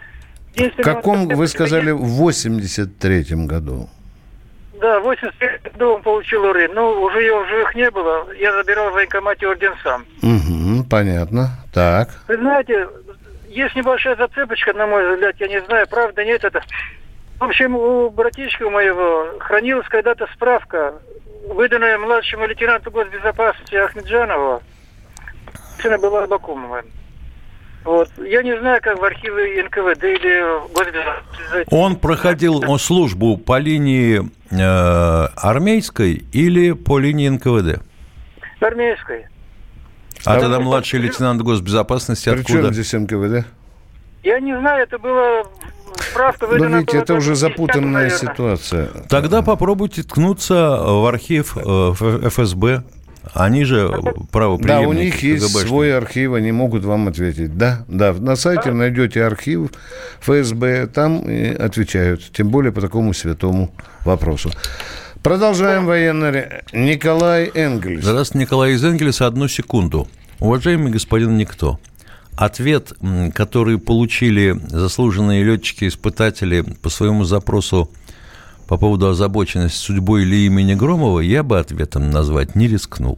В 0.55 0.81
каком, 0.81 1.27
вы 1.27 1.47
сказали, 1.47 1.91
в 1.91 2.27
83-м 2.27 3.45
году? 3.45 3.89
Да, 4.87 5.01
в 5.01 5.03
83 5.03 5.49
году 5.65 5.95
он 5.95 6.01
получил 6.01 6.45
орден. 6.45 6.71
Ну, 6.73 7.01
уже 7.01 7.21
его 7.21 7.43
в 7.43 7.49
живых 7.49 7.75
не 7.75 7.91
было. 7.91 8.25
Я 8.39 8.53
забирал 8.53 8.89
в 8.89 8.93
военкомате 8.93 9.45
орден 9.45 9.73
сам. 9.83 10.05
Угу, 10.23 10.85
понятно. 10.89 11.49
Так. 11.73 12.07
Вы 12.29 12.37
знаете, 12.37 12.87
есть 13.49 13.75
небольшая 13.75 14.15
зацепочка, 14.15 14.71
на 14.71 14.87
мой 14.87 15.13
взгляд, 15.13 15.35
я 15.39 15.49
не 15.49 15.59
знаю, 15.65 15.87
правда, 15.89 16.23
нет 16.23 16.41
это. 16.45 16.63
В 17.37 17.43
общем, 17.43 17.75
у 17.75 18.09
братишки 18.09 18.63
моего 18.63 19.37
хранилась 19.39 19.89
когда-то 19.89 20.25
справка, 20.33 20.93
выданная 21.49 21.97
младшему 21.97 22.47
лейтенанту 22.47 22.89
госбезопасности 22.89 23.75
Ахмеджанову. 23.75 24.63
Она 25.83 25.97
была 25.97 26.23
Абакумовым. 26.23 26.85
Вот. 27.87 28.09
Я 28.17 28.43
не 28.43 28.59
знаю, 28.59 28.81
как 28.83 28.99
в 28.99 29.03
архивы 29.05 29.63
НКВД 29.63 30.03
или 30.03 30.73
госбезопасности. 30.73 31.67
Он 31.73 31.95
проходил 31.95 32.61
он 32.69 32.79
службу 32.79 33.37
по 33.37 33.57
линии 33.59 34.29
э, 34.51 35.27
армейской 35.37 36.15
или 36.33 36.73
по 36.73 36.99
линии 36.99 37.29
НКВД? 37.29 37.81
Армейской. 38.59 39.27
А 40.25 40.33
А 40.35 40.39
тогда 40.41 40.59
младший 40.59 40.99
лейтенант 40.99 41.41
госбезопасности 41.43 42.29
При 42.29 42.43
чем 42.43 42.57
откуда? 42.57 42.73
здесь 42.73 42.91
НКВД? 42.91 43.47
Я 44.23 44.41
не 44.41 44.59
знаю, 44.59 44.83
это 44.83 44.99
была 44.99 45.43
справка 45.95 46.45
Ну, 46.47 46.51
выдана... 46.53 46.75
видите, 46.79 46.97
это 46.97 47.13
была 47.13 47.17
уже 47.19 47.35
в 47.35 47.37
50-м, 47.37 47.39
запутанная 47.39 47.91
наверное. 48.09 48.17
ситуация. 48.17 48.87
Тогда 49.07 49.41
попробуйте 49.41 50.03
ткнуться 50.03 50.75
в 50.83 51.05
архив 51.07 51.55
э, 51.55 51.93
ФСБ. 52.29 52.83
Они 53.33 53.63
же 53.65 53.89
Да, 53.89 54.11
правоприемники. 54.31 54.87
у 54.87 54.93
них 54.93 55.23
есть 55.23 55.43
КГБшники. 55.45 55.67
свой 55.67 55.95
архив, 55.97 56.33
они 56.33 56.51
могут 56.51 56.83
вам 56.85 57.07
ответить. 57.07 57.57
Да, 57.57 57.85
да, 57.87 58.13
на 58.13 58.35
сайте 58.35 58.71
найдете 58.71 59.23
архив 59.23 59.71
ФСБ, 60.21 60.87
там 60.87 61.19
и 61.29 61.47
отвечают, 61.53 62.31
тем 62.31 62.49
более 62.49 62.71
по 62.71 62.81
такому 62.81 63.13
святому 63.13 63.71
вопросу. 64.05 64.51
Продолжаем 65.23 65.85
военный. 65.85 66.45
Николай 66.73 67.51
Энгельс. 67.53 68.03
Здравствуйте, 68.03 68.45
Николай 68.45 68.73
из 68.73 68.83
Энгельса. 68.83 69.27
Одну 69.27 69.47
секунду. 69.47 70.07
Уважаемый 70.39 70.91
господин 70.91 71.35
Никто, 71.37 71.79
ответ, 72.35 72.93
который 73.33 73.79
получили 73.79 74.55
заслуженные 74.67 75.43
летчики-испытатели 75.43 76.61
по 76.61 76.89
своему 76.89 77.23
запросу 77.23 77.89
по 78.67 78.77
поводу 78.77 79.07
озабоченности 79.07 79.77
судьбой 79.77 80.23
или 80.23 80.45
имени 80.45 80.73
Громова, 80.73 81.21
я 81.21 81.43
бы 81.43 81.57
ответом 81.59 82.09
назвать 82.09 82.55
не 82.55 82.67
рискнул. 82.67 83.17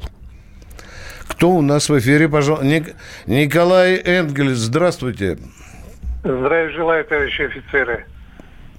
Кто 1.28 1.52
у 1.52 1.62
нас 1.62 1.90
в 1.90 1.98
эфире, 1.98 2.28
пожалуйста? 2.28 2.66
Ник... 2.66 2.96
Николай 3.26 3.96
Энгельс, 3.96 4.58
здравствуйте. 4.58 5.38
Здравия 6.24 6.70
желаю, 6.72 7.06
товарищи 7.06 7.44
офицеры. 7.44 8.06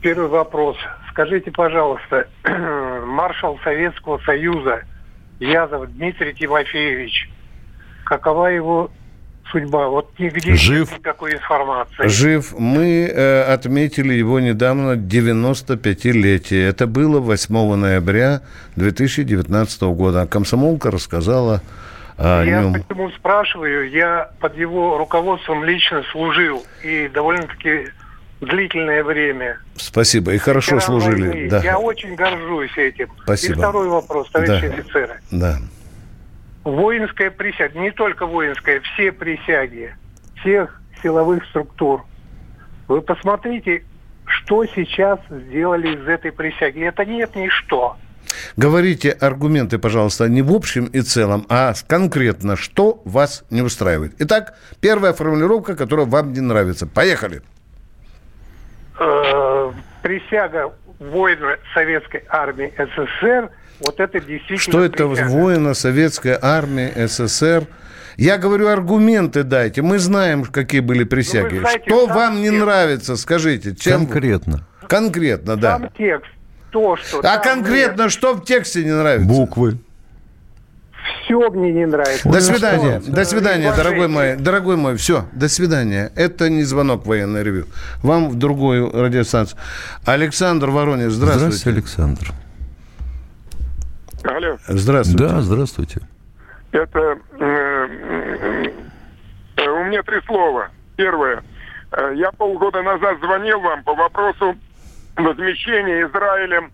Первый 0.03 0.29
вопрос. 0.29 0.77
Скажите, 1.11 1.51
пожалуйста, 1.51 2.29
маршал 3.07 3.59
Советского 3.65 4.19
Союза 4.19 4.83
Язов 5.39 5.91
Дмитрий 5.93 6.35
Тимофеевич, 6.35 7.31
какова 8.05 8.47
его 8.47 8.91
судьба? 9.51 9.89
Вот 9.89 10.11
нигде 10.19 10.55
Жив. 10.55 10.91
нет 10.91 10.99
никакой 11.01 11.35
информации. 11.35 12.07
Жив. 12.09 12.55
Мы 12.59 13.07
э, 13.13 13.43
отметили 13.43 14.15
его 14.15 14.41
недавно 14.41 14.95
95-летие. 14.95 16.69
Это 16.69 16.87
было 16.87 17.21
8 17.21 17.75
ноября 17.75 18.41
2019 18.77 19.83
года. 19.83 20.27
Комсомолка 20.27 20.91
рассказала 20.91 21.63
о 22.17 22.43
я 22.45 22.61
нем. 22.63 22.75
почему 22.75 23.11
спрашиваю, 23.13 23.91
я 23.91 24.31
под 24.41 24.57
его 24.57 24.99
руководством 24.99 25.65
лично 25.65 26.03
служил 26.13 26.65
и 26.83 27.09
довольно-таки 27.13 27.87
длительное 28.41 29.03
время. 29.05 29.59
Спасибо. 29.77 30.33
И 30.33 30.39
хорошо 30.39 30.81
служили. 30.81 31.29
войны. 31.29 31.49
Да. 31.51 31.63
Я 31.63 31.79
очень 31.79 32.15
горжусь 32.15 32.77
этим. 32.77 33.09
Спасибо. 33.23 33.55
И 33.55 33.57
второй 33.59 33.89
вопрос, 33.89 34.29
товарищи 34.31 34.69
Да. 34.69 34.75
офицеры. 34.75 35.21
да. 35.31 35.59
Воинская 36.65 37.31
присяга, 37.31 37.79
не 37.79 37.91
только 37.91 38.27
воинская, 38.27 38.81
все 38.81 39.13
присяги 39.13 39.95
всех 40.41 40.81
силовых 41.03 41.45
структур. 41.47 42.05
Вы 42.89 43.03
посмотрите, 43.03 43.85
что 44.27 44.65
сейчас 44.67 45.21
сделали 45.31 45.97
из 45.97 46.07
этой 46.07 46.33
присяги. 46.33 46.81
Это 46.81 47.05
нет 47.05 47.35
ничто. 47.35 47.97
Говорите 48.57 49.11
аргументы, 49.11 49.79
пожалуйста, 49.79 50.29
не 50.29 50.43
в 50.43 50.53
общем 50.53 50.87
и 50.87 51.01
целом, 51.01 51.47
а 51.49 51.73
конкретно, 51.87 52.57
что 52.57 53.01
вас 53.05 53.45
не 53.51 53.63
устраивает. 53.63 54.15
Итак, 54.19 54.55
первая 54.81 55.13
формулировка, 55.13 55.77
которая 55.77 56.07
вам 56.07 56.33
не 56.33 56.41
нравится. 56.41 56.87
Поехали. 56.87 57.43
Э, 58.99 59.73
присяга 60.03 60.73
воина 61.01 61.57
Советской 61.75 62.23
армии 62.29 62.73
СССР, 62.77 63.51
вот 63.81 63.99
это 63.99 64.21
действительно 64.21 64.59
Что 64.59 64.85
это 64.85 65.09
присяга. 65.09 65.29
воина 65.29 65.75
советской 65.75 66.39
армии 66.41 66.93
СССР? 67.07 67.65
Я 68.17 68.37
говорю, 68.37 68.69
аргументы 68.69 69.43
дайте. 69.43 69.81
Мы 69.81 69.99
знаем, 69.99 70.45
какие 70.45 70.81
были 70.81 71.05
присяги. 71.05 71.55
Ну, 71.55 71.61
знаете, 71.61 71.85
что 71.87 72.07
вам 72.07 72.37
не 72.37 72.51
текст. 72.51 72.61
нравится, 72.61 73.17
скажите. 73.17 73.75
Чем... 73.75 74.07
Конкретно. 74.07 74.67
Конкретно, 74.89 75.57
да. 75.57 75.79
Сам 75.79 75.91
текст, 75.97 76.31
то, 76.71 76.97
что... 76.97 77.21
А 77.25 77.39
конкретно 77.39 78.11
что 78.11 78.35
в 78.35 78.45
тексте 78.45 78.85
не 78.85 78.91
нравится? 78.95 79.27
Буквы. 79.27 79.79
Все 81.31 81.51
мне 81.51 81.71
не 81.73 81.87
нравится. 81.87 82.25
До 82.29 82.35
Ну, 82.35 82.41
свидания, 82.41 83.01
что? 83.01 83.13
до 83.13 83.25
свидания, 83.25 83.73
дорогой 83.73 84.09
мой, 84.09 84.37
дорогой 84.37 84.77
мой, 84.77 84.97
все, 84.97 85.27
до 85.33 85.49
свидания. 85.49 86.11
Это 86.17 86.51
не 86.51 86.65
звонок 86.65 87.07
военной 87.07 87.45
ревю. 87.45 87.67
Вам 88.03 88.31
в 88.31 88.35
другую 88.37 88.91
радиостанцию. 88.91 89.57
Александр 90.05 90.71
Воронеж, 90.71 91.13
здравствуйте. 91.13 91.57
Здравствуйте, 91.57 91.79
Александр. 91.79 92.33
Алло, 94.25 94.59
Здравствуйте. 94.67 95.25
Да, 95.25 95.41
здравствуйте. 95.41 96.01
это 96.73 97.19
э, 97.39 97.87
э, 99.57 99.69
у 99.71 99.85
меня 99.85 100.03
три 100.03 100.21
слова. 100.27 100.69
Первое. 100.97 101.43
Э, 101.93 102.13
Я 102.17 102.33
полгода 102.33 102.83
назад 102.83 103.19
звонил 103.23 103.61
вам 103.61 103.85
по 103.85 103.95
вопросу 103.95 104.57
возмещения 105.17 106.07
Израилем 106.09 106.71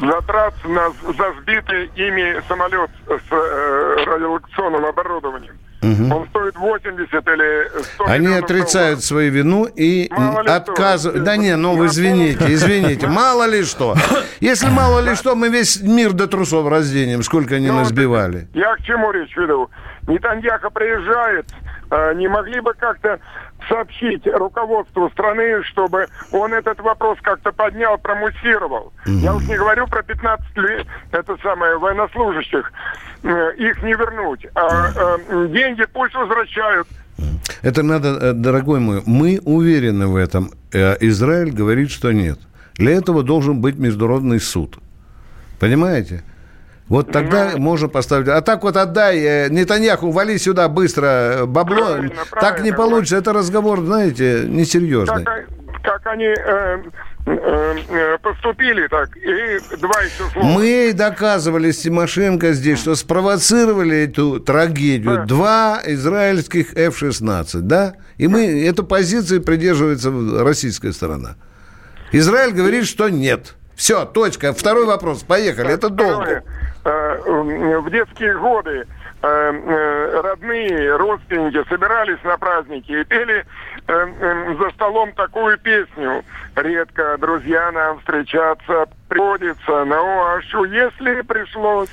затрат 0.00 0.54
на, 0.64 0.90
за 1.12 1.32
сбитый 1.40 1.90
ими 1.96 2.40
самолет 2.48 2.90
с 3.06 3.32
э, 3.32 4.04
радиолокационным 4.06 4.84
оборудованием. 4.84 5.54
Он 5.80 6.26
стоит 6.30 6.56
80 6.56 7.12
или 7.12 7.82
100 7.94 8.04
Они 8.06 8.34
отрицают 8.34 9.02
свою 9.04 9.30
вину 9.30 9.64
и 9.64 10.10
отказывают. 10.46 11.22
Да 11.22 11.36
не, 11.36 11.54
ну 11.56 11.76
вы 11.76 11.86
извините, 11.86 12.52
извините. 12.52 13.06
Мало 13.08 13.44
ли 13.46 13.62
что. 13.62 13.94
Если 14.40 14.68
мало 14.68 15.00
ли 15.00 15.14
что, 15.14 15.34
мы 15.36 15.48
весь 15.48 15.80
мир 15.80 16.12
до 16.12 16.26
трусов 16.26 16.68
разденем, 16.68 17.22
сколько 17.22 17.56
они 17.56 17.68
Ну, 17.68 17.76
нас 17.76 17.88
сбивали. 17.88 18.48
Я 18.54 18.74
к 18.74 18.82
чему 18.82 19.12
речь 19.12 19.36
веду? 19.36 19.70
Нетаньяхо 20.08 20.70
приезжает, 20.70 21.46
э, 21.90 22.14
не 22.14 22.28
могли 22.28 22.60
бы 22.60 22.72
как-то 22.74 23.20
сообщить 23.68 24.26
руководству 24.26 25.10
страны, 25.10 25.62
чтобы 25.64 26.06
он 26.32 26.52
этот 26.52 26.80
вопрос 26.80 27.18
как-то 27.22 27.52
поднял, 27.52 27.98
промуссировал. 27.98 28.92
Я 29.06 29.34
уж 29.34 29.44
не 29.44 29.56
говорю 29.56 29.86
про 29.86 30.02
15 30.02 30.56
лет, 30.56 30.86
это 31.12 31.36
самое, 31.42 31.78
военнослужащих, 31.78 32.72
э, 33.22 33.52
их 33.56 33.82
не 33.82 33.92
вернуть. 33.94 34.46
А 34.54 34.90
э, 34.94 35.48
деньги 35.48 35.84
пусть 35.92 36.14
возвращают. 36.14 36.86
Это 37.62 37.82
надо, 37.82 38.08
э, 38.08 38.32
дорогой 38.32 38.80
мой, 38.80 39.02
мы 39.06 39.40
уверены 39.44 40.06
в 40.06 40.16
этом. 40.16 40.50
Израиль 40.72 41.50
говорит, 41.50 41.90
что 41.90 42.12
нет. 42.12 42.38
Для 42.74 42.92
этого 42.92 43.22
должен 43.22 43.60
быть 43.60 43.76
международный 43.78 44.40
суд. 44.40 44.78
Понимаете? 45.58 46.22
Вот 46.88 47.12
тогда 47.12 47.52
можно 47.56 47.88
поставить. 47.88 48.28
А 48.28 48.40
так 48.40 48.62
вот 48.62 48.76
отдай, 48.76 49.18
э, 49.18 49.48
Нетаньяху, 49.50 50.10
вали 50.10 50.38
сюда 50.38 50.68
быстро 50.68 51.06
э, 51.06 51.44
бабло. 51.46 51.76
Правильно, 51.76 52.14
так 52.40 52.62
не 52.62 52.72
получится. 52.72 53.16
Это 53.16 53.32
разговор, 53.32 53.80
знаете, 53.84 54.44
несерьезный. 54.46 55.24
Как, 55.24 55.46
как 55.82 56.06
они 56.06 56.24
э, 56.24 56.82
э, 57.26 57.76
э, 57.90 58.18
поступили, 58.22 58.86
так, 58.88 59.14
и 59.18 59.76
два 59.76 60.00
еще 60.00 60.30
слова. 60.32 60.46
Мы 60.46 60.92
доказывали 60.94 61.72
с 61.72 61.78
Тимошенко 61.78 62.52
здесь, 62.52 62.78
что 62.78 62.94
спровоцировали 62.94 64.04
эту 64.04 64.40
трагедию 64.40 65.16
Да. 65.16 65.24
два 65.24 65.80
израильских 65.84 66.74
F-16, 66.74 67.60
да? 67.60 67.96
И 68.16 68.28
мы, 68.28 68.64
эту 68.66 68.82
позицию 68.82 69.42
придерживается 69.42 70.10
российская 70.42 70.92
сторона. 70.92 71.36
Израиль 72.12 72.52
говорит, 72.52 72.86
что 72.86 73.10
нет. 73.10 73.56
Все, 73.76 74.06
точка. 74.06 74.54
Второй 74.54 74.86
вопрос. 74.86 75.22
Поехали. 75.22 75.70
Это 75.72 75.88
долго. 75.90 76.14
Второе. 76.22 76.44
Э, 76.84 77.78
В 77.80 77.90
детские 77.90 78.34
годы 78.38 78.86
э, 79.22 79.26
э, 79.26 80.20
родные, 80.20 80.96
родственники 80.96 81.68
собирались 81.68 82.22
на 82.24 82.38
праздники 82.38 82.92
и 82.92 83.04
пели 83.04 83.44
за 83.86 84.70
столом 84.74 85.12
такую 85.12 85.58
песню. 85.58 86.22
Редко 86.56 87.16
друзья 87.18 87.72
нам 87.72 87.98
встречаться 88.00 88.86
приходится, 89.08 89.84
но 89.84 90.34
ашу, 90.36 90.64
если 90.64 91.22
пришлось. 91.22 91.88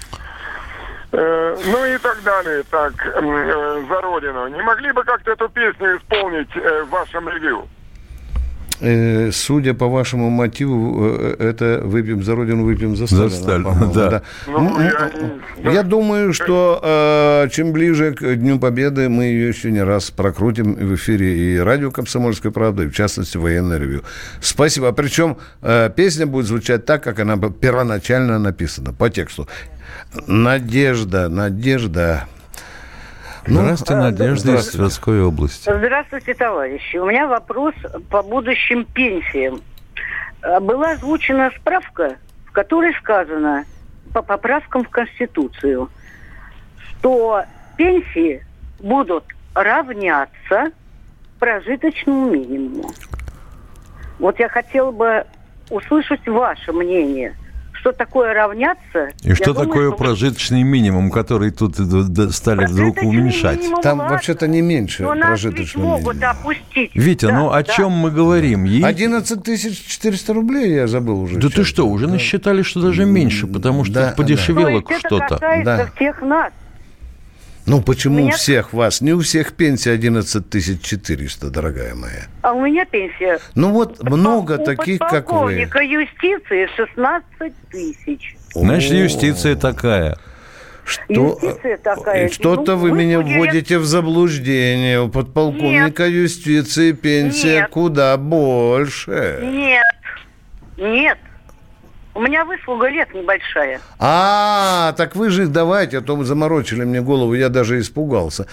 Ну 1.12 1.86
и 1.86 1.98
так 2.00 2.21
далее, 2.24 2.63
так, 2.69 2.91
за 3.02 4.02
Родину. 4.02 4.48
Не 4.48 4.62
могли 4.62 4.91
бы 4.91 5.06
как-то 5.06 5.32
эту 5.32 5.48
песню 5.48 5.98
исполнить 5.98 6.54
в 6.54 6.89
вашем 6.89 7.30
ревью? 7.30 7.65
Э, 8.81 9.31
судя 9.31 9.73
по 9.73 9.88
вашему 9.88 10.29
мотиву, 10.29 11.05
э, 11.05 11.35
это 11.39 11.81
выпьем 11.83 12.23
за 12.23 12.35
родину, 12.35 12.65
выпьем 12.65 12.97
за 12.97 13.07
Сталина. 13.07 13.29
Сталина, 13.29 13.63
по-моему, 13.63 13.93
да. 13.93 14.21
Ну, 14.47 14.59
Ну, 14.59 14.81
я- 14.81 15.71
Я 15.71 15.83
думаю, 15.83 16.33
что 16.33 16.81
э, 16.83 17.49
чем 17.51 17.71
ближе 17.71 18.13
к 18.13 18.35
Дню 18.35 18.59
Победы, 18.59 19.07
мы 19.07 19.23
ее 19.25 19.47
еще 19.47 19.71
не 19.71 19.81
раз 19.81 20.11
прокрутим 20.11 20.73
в 20.73 20.95
эфире 20.95 21.38
и 21.55 21.57
радио 21.57 21.89
«Комсомольская 21.91 22.51
правда», 22.51 22.83
и 22.83 22.88
в 22.88 22.93
частности 22.93 23.38
военное 23.38 23.77
ревью. 23.79 24.03
Спасибо. 24.41 24.89
А 24.89 24.91
Причем 24.91 25.38
э, 25.61 25.89
песня 25.95 26.25
будет 26.27 26.45
звучать 26.47 26.85
так, 26.85 27.01
как 27.03 27.19
она 27.19 27.38
первоначально 27.38 28.39
написана, 28.39 28.91
по 28.93 29.09
тексту. 29.09 29.47
Надежда, 30.27 31.29
Надежда. 31.29 32.25
Ну, 33.47 33.62
Здравствуйте, 33.62 33.95
Надежда 33.95 34.55
из 34.55 34.69
Тверской 34.69 35.21
области. 35.21 35.69
Здравствуйте, 35.71 36.34
товарищи. 36.34 36.97
У 36.97 37.05
меня 37.05 37.27
вопрос 37.27 37.75
по 38.10 38.23
будущим 38.23 38.86
пенсиям. 38.86 39.62
Э, 40.41 40.60
Была 40.60 40.91
озвучена 40.91 41.51
справка, 41.60 42.15
в 42.47 42.51
которой 42.51 42.93
сказано 42.95 43.65
по 44.13 44.23
поправкам 44.23 44.84
в 44.84 44.89
Конституцию, 44.89 45.89
что 46.77 47.43
пенсии 47.77 48.43
будут 48.79 49.23
равняться 49.53 50.71
прожиточному 51.39 52.31
минимуму. 52.31 52.89
Вот 54.17 54.39
я 54.39 54.49
хотела 54.49 54.91
бы 54.91 55.25
услышать 55.69 56.25
ваше 56.27 56.73
мнение, 56.73 57.36
что 57.86 57.91
такое 57.91 58.34
равняться. 58.34 59.10
И 59.21 59.36
что 59.36 59.54
думаю, 59.54 59.67
такое 59.67 59.88
что... 59.89 59.98
прожиточный 59.98 60.63
минимум, 60.63 61.12
который 61.12 61.52
тут 61.52 61.76
стали 62.34 62.65
вдруг 62.65 62.98
уменьшать? 63.04 63.60
Там 63.84 64.00
вообще-то 64.00 64.48
не 64.48 64.63
меньше 64.63 65.04
Но 65.04 65.12
прожиточного 65.13 65.91
нас 65.91 66.02
могут 66.02 66.24
опустить. 66.24 66.89
Витя, 66.95 67.28
да, 67.28 67.34
ну 67.36 67.52
о 67.52 67.62
да. 67.62 67.71
чем 67.71 67.91
мы 67.91 68.10
говорим? 68.10 68.63
Е... 68.63 68.84
11 68.84 69.43
тысяч 69.43 69.86
400 69.86 70.34
рублей 70.34 70.74
я 70.74 70.88
забыл 70.88 71.21
уже. 71.21 71.38
Да 71.38 71.48
ты 71.50 71.63
что, 71.63 71.88
уже 71.88 72.08
да. 72.08 72.13
насчитали, 72.13 72.63
что 72.63 72.82
даже 72.82 73.06
меньше, 73.06 73.45
потому 73.45 73.84
что 73.84 73.93
да, 73.93 74.13
подешевело 74.17 74.82
да. 74.82 75.00
что-то. 75.00 75.36
Это 75.36 75.63
да. 75.63 75.89
всех 75.95 76.24
нас. 76.24 76.52
Ну, 77.65 77.82
почему 77.82 78.19
меня... 78.19 78.30
у 78.30 78.32
всех 78.32 78.73
вас? 78.73 79.01
Не 79.01 79.13
у 79.13 79.21
всех 79.21 79.54
пенсия 79.54 79.91
11 79.91 80.82
400, 80.82 81.49
дорогая 81.49 81.95
моя. 81.95 82.25
А 82.41 82.54
у 82.54 82.62
меня 82.63 82.86
пенсия... 82.86 83.39
Ну, 83.56 83.71
вот 83.71 84.04
много 84.04 84.58
таких, 84.60 84.99
как 84.99 85.32
вы. 85.32 85.54
юстиции 85.54 86.67
16 86.75 87.54
тысяч. 87.71 88.36
Значит, 88.54 88.91
юстиция 88.91 89.56
такая. 89.56 90.17
Что, 90.86 91.39
такая. 91.84 92.30
Что-то 92.30 92.73
ну, 92.73 92.78
вы 92.78 92.91
меня 92.91 93.19
вводите 93.19 93.80
в 93.80 93.86
заблуждение. 93.86 95.01
У 95.01 95.10
подполковника 95.10 96.04
Нет. 96.04 96.13
юстиции 96.13 96.91
пенсия 96.91 97.62
Нет. 97.62 97.69
куда 97.71 98.15
больше. 98.17 99.39
Нет. 99.41 99.84
Нет. 100.78 101.17
У 102.15 102.21
меня 102.21 102.45
выслуга 102.45 102.88
лет 102.88 103.13
небольшая. 103.13 103.82
А, 103.99 104.93
так 104.93 105.17
вы 105.17 105.30
же 105.30 105.47
давайте, 105.47 105.97
а 105.97 106.01
то 106.01 106.15
вы 106.15 106.23
заморочили 106.23 106.86
мне 106.86 107.01
голову, 107.01 107.34
я 107.34 107.49
даже 107.49 107.78
испугался. 107.78 108.47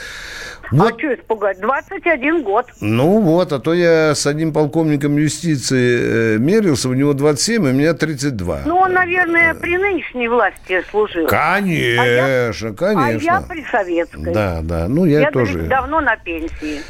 А 0.72 0.74
вот. 0.74 0.94
А 0.94 0.98
что 0.98 1.14
испугать? 1.14 1.60
21 1.60 2.42
год. 2.42 2.66
Ну 2.80 3.20
вот, 3.20 3.52
а 3.52 3.60
то 3.60 3.72
я 3.72 4.16
с 4.16 4.26
одним 4.26 4.52
полковником 4.52 5.16
юстиции 5.16 6.34
э, 6.34 6.38
мерился, 6.38 6.88
у 6.88 6.94
него 6.94 7.12
27, 7.12 7.64
а 7.64 7.70
у 7.70 7.72
меня 7.72 7.94
32. 7.94 8.62
Ну, 8.66 8.78
он, 8.78 8.94
наверное, 8.94 9.54
при 9.54 9.78
нынешней 9.78 10.26
власти 10.26 10.82
служил. 10.90 11.28
Конечно, 11.28 12.02
а 12.02 12.06
я, 12.06 12.52
конечно. 12.76 13.04
А 13.04 13.10
я 13.12 13.40
при 13.42 13.64
советской. 13.70 14.32
Да, 14.32 14.58
да, 14.62 14.88
ну 14.88 15.04
я, 15.04 15.20
я 15.20 15.30
тоже. 15.30 15.60
давно 15.68 16.00
на 16.00 16.16
пенсии. 16.16 16.80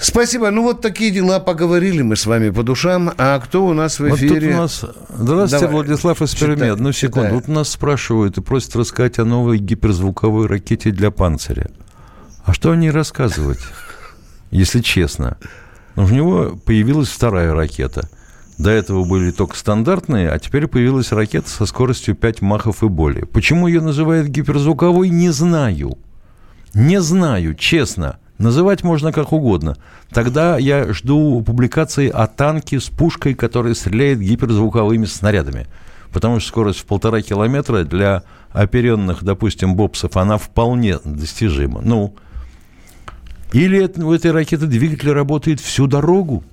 Спасибо. 0.00 0.50
Ну, 0.50 0.62
вот 0.62 0.80
такие 0.80 1.10
дела. 1.10 1.40
Поговорили 1.40 2.02
мы 2.02 2.16
с 2.16 2.26
вами 2.26 2.50
по 2.50 2.62
душам. 2.62 3.12
А 3.18 3.38
кто 3.40 3.66
у 3.66 3.72
нас 3.72 3.98
в 3.98 4.08
эфире? 4.14 4.28
Вот 4.28 4.40
тут 4.40 4.54
у 4.54 4.56
нас... 4.56 4.84
Здравствуйте, 5.18 5.66
Давай. 5.66 5.74
Владислав 5.74 6.22
из 6.22 6.34
Перми. 6.34 6.68
Одну 6.68 6.92
секунду. 6.92 7.28
Читай. 7.28 7.32
Вот 7.32 7.48
нас 7.48 7.68
спрашивают 7.70 8.38
и 8.38 8.40
просят 8.40 8.76
рассказать 8.76 9.18
о 9.18 9.24
новой 9.24 9.58
гиперзвуковой 9.58 10.46
ракете 10.46 10.92
для 10.92 11.10
«Панциря». 11.10 11.70
А 12.44 12.54
что 12.54 12.70
о 12.70 12.76
ней 12.76 12.90
рассказывать, 12.90 13.58
если 14.50 14.80
честно? 14.80 15.36
У 15.96 16.02
него 16.02 16.56
появилась 16.64 17.08
вторая 17.08 17.52
ракета. 17.52 18.08
До 18.56 18.70
этого 18.70 19.04
были 19.04 19.32
только 19.32 19.56
стандартные, 19.56 20.30
а 20.30 20.38
теперь 20.38 20.66
появилась 20.66 21.12
ракета 21.12 21.50
со 21.50 21.66
скоростью 21.66 22.14
5 22.14 22.40
махов 22.40 22.82
и 22.82 22.88
более. 22.88 23.26
Почему 23.26 23.66
ее 23.66 23.80
называют 23.80 24.28
гиперзвуковой, 24.28 25.10
не 25.10 25.30
знаю. 25.30 25.98
Не 26.72 27.00
знаю, 27.00 27.54
честно. 27.54 28.18
Называть 28.38 28.84
можно 28.84 29.12
как 29.12 29.32
угодно. 29.32 29.76
Тогда 30.10 30.58
я 30.58 30.92
жду 30.92 31.42
публикации 31.42 32.08
о 32.08 32.28
танке 32.28 32.78
с 32.78 32.84
пушкой, 32.84 33.34
которая 33.34 33.74
стреляет 33.74 34.20
гиперзвуковыми 34.20 35.06
снарядами. 35.06 35.66
Потому 36.12 36.38
что 36.38 36.48
скорость 36.48 36.78
в 36.78 36.84
полтора 36.84 37.20
километра 37.20 37.84
для 37.84 38.22
оперенных, 38.52 39.24
допустим, 39.24 39.74
бобсов, 39.74 40.16
она 40.16 40.38
вполне 40.38 40.98
достижима. 41.04 41.80
Ну, 41.82 42.14
или 43.52 43.90
у 44.00 44.12
этой 44.12 44.30
ракеты 44.30 44.66
двигатель 44.66 45.12
работает 45.12 45.60
всю 45.60 45.86
дорогу, 45.86 46.44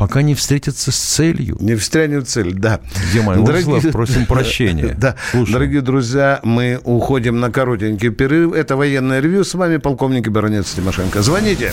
пока 0.00 0.22
не 0.22 0.34
встретятся 0.34 0.92
с 0.92 0.96
целью. 0.96 1.58
Не 1.60 1.76
встрянет 1.76 2.26
цель, 2.26 2.54
да. 2.54 2.80
Мой 3.22 3.36
Дорогие... 3.44 3.92
просим 3.92 4.24
прощения. 4.24 4.96
Да, 5.00 5.16
дорогие 5.32 5.82
друзья, 5.82 6.40
мы 6.42 6.80
уходим 6.84 7.38
на 7.38 7.50
коротенький 7.50 8.08
перерыв. 8.08 8.54
Это 8.54 8.76
военное 8.76 9.20
ревью. 9.20 9.44
С 9.44 9.52
вами 9.54 9.76
полковник 9.76 10.26
и 10.26 10.30
баронец 10.30 10.72
Тимошенко. 10.72 11.20
Звоните. 11.20 11.72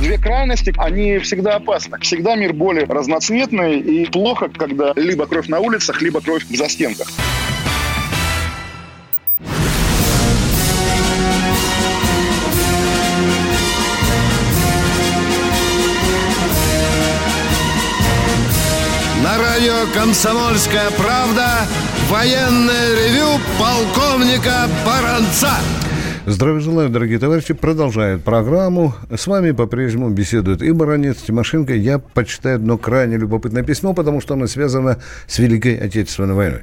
две 0.00 0.18
крайности, 0.18 0.72
они 0.76 1.18
всегда 1.18 1.56
опасны. 1.56 1.98
Всегда 2.00 2.36
мир 2.36 2.52
более 2.52 2.86
разноцветный 2.86 3.78
и 3.80 4.06
плохо, 4.06 4.48
когда 4.48 4.92
либо 4.96 5.26
кровь 5.26 5.48
на 5.48 5.60
улицах, 5.60 6.02
либо 6.02 6.20
кровь 6.20 6.44
в 6.44 6.56
застенках. 6.56 7.08
На 19.22 19.38
радио 19.38 19.92
«Комсомольская 19.92 20.90
правда» 20.92 21.66
военное 22.08 22.94
ревю 22.94 23.40
полковника 23.58 24.68
Баранца. 24.84 25.50
Здравия 26.28 26.58
желаю, 26.58 26.88
дорогие 26.88 27.20
товарищи. 27.20 27.54
Продолжает 27.54 28.24
программу. 28.24 28.96
С 29.14 29.28
вами 29.28 29.52
по-прежнему 29.52 30.10
беседует 30.10 30.60
и 30.60 30.72
баронец 30.72 31.18
Тимошенко. 31.18 31.72
Я 31.72 32.00
почитаю 32.00 32.56
одно 32.56 32.78
крайне 32.78 33.16
любопытное 33.16 33.62
письмо, 33.62 33.94
потому 33.94 34.20
что 34.20 34.34
оно 34.34 34.48
связано 34.48 34.98
с 35.28 35.38
Великой 35.38 35.76
Отечественной 35.76 36.34
войной. 36.34 36.62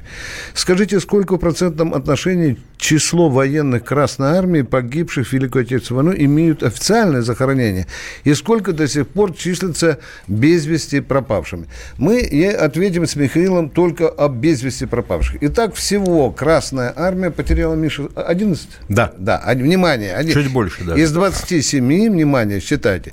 Скажите, 0.52 1.00
сколько 1.00 1.36
в 1.36 1.38
процентном 1.38 1.94
отношении 1.94 2.58
число 2.76 3.30
военных 3.30 3.84
Красной 3.84 4.36
Армии, 4.36 4.60
погибших 4.60 5.26
в 5.26 5.32
Великую 5.32 5.62
Отечественную 5.62 6.04
войну, 6.08 6.24
имеют 6.26 6.62
официальное 6.62 7.22
захоронение? 7.22 7.86
И 8.24 8.34
сколько 8.34 8.74
до 8.74 8.86
сих 8.86 9.08
пор 9.08 9.32
числится 9.32 9.98
без 10.28 10.66
вести 10.66 11.00
пропавшими? 11.00 11.68
Мы 11.96 12.20
ответим 12.50 13.06
с 13.06 13.16
Михаилом 13.16 13.70
только 13.70 14.10
об 14.10 14.36
без 14.36 14.62
вести 14.62 14.84
пропавших. 14.84 15.38
Итак, 15.40 15.74
всего 15.74 16.30
Красная 16.30 16.92
Армия 16.94 17.30
потеряла, 17.30 17.76
Миша, 17.76 18.08
11? 18.14 18.68
Да. 18.90 19.14
Да, 19.16 19.53
внимание. 19.60 20.14
Один, 20.14 20.32
Чуть 20.32 20.52
больше, 20.52 20.84
да. 20.84 20.94
Из 20.94 21.12
27, 21.12 22.10
внимание, 22.10 22.60
считайте. 22.60 23.12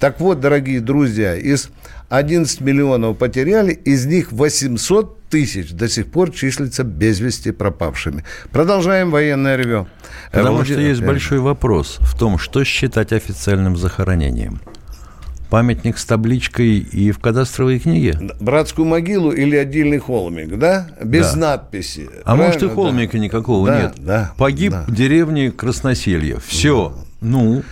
Так 0.00 0.20
вот, 0.20 0.40
дорогие 0.40 0.80
друзья, 0.80 1.34
из 1.36 1.70
11 2.08 2.60
миллионов 2.60 3.18
потеряли, 3.18 3.72
из 3.72 4.06
них 4.06 4.32
800 4.32 5.28
тысяч 5.28 5.72
до 5.72 5.88
сих 5.88 6.10
пор 6.10 6.30
числятся 6.30 6.84
без 6.84 7.18
вести 7.20 7.50
пропавшими. 7.50 8.24
Продолжаем 8.52 9.10
военное 9.10 9.56
ревю. 9.56 9.88
Потому 10.30 10.54
Володя... 10.54 10.74
что 10.74 10.80
есть 10.80 11.02
большой 11.02 11.40
вопрос 11.40 11.96
в 12.00 12.16
том, 12.16 12.38
что 12.38 12.62
считать 12.64 13.12
официальным 13.12 13.76
захоронением 13.76 14.60
памятник 15.54 15.98
с 15.98 16.04
табличкой 16.04 16.78
и 16.78 17.12
в 17.12 17.20
кадастровой 17.20 17.78
книге? 17.78 18.18
Братскую 18.40 18.86
могилу 18.86 19.30
или 19.30 19.54
отдельный 19.54 20.00
холмик, 20.00 20.58
да? 20.58 20.88
Без 21.00 21.32
да. 21.34 21.38
надписи. 21.38 22.10
А 22.24 22.34
Правильно? 22.34 22.46
может 22.46 22.62
и 22.64 22.68
холмика 22.68 23.12
да. 23.12 23.18
никакого 23.20 23.66
да, 23.68 23.82
нет? 23.82 23.94
Да. 23.98 24.32
Погиб 24.36 24.72
да. 24.72 24.84
в 24.88 24.92
деревне 24.92 25.52
Красноселье. 25.52 26.40
Все. 26.44 26.88
Да. 26.88 27.04
Ну. 27.20 27.62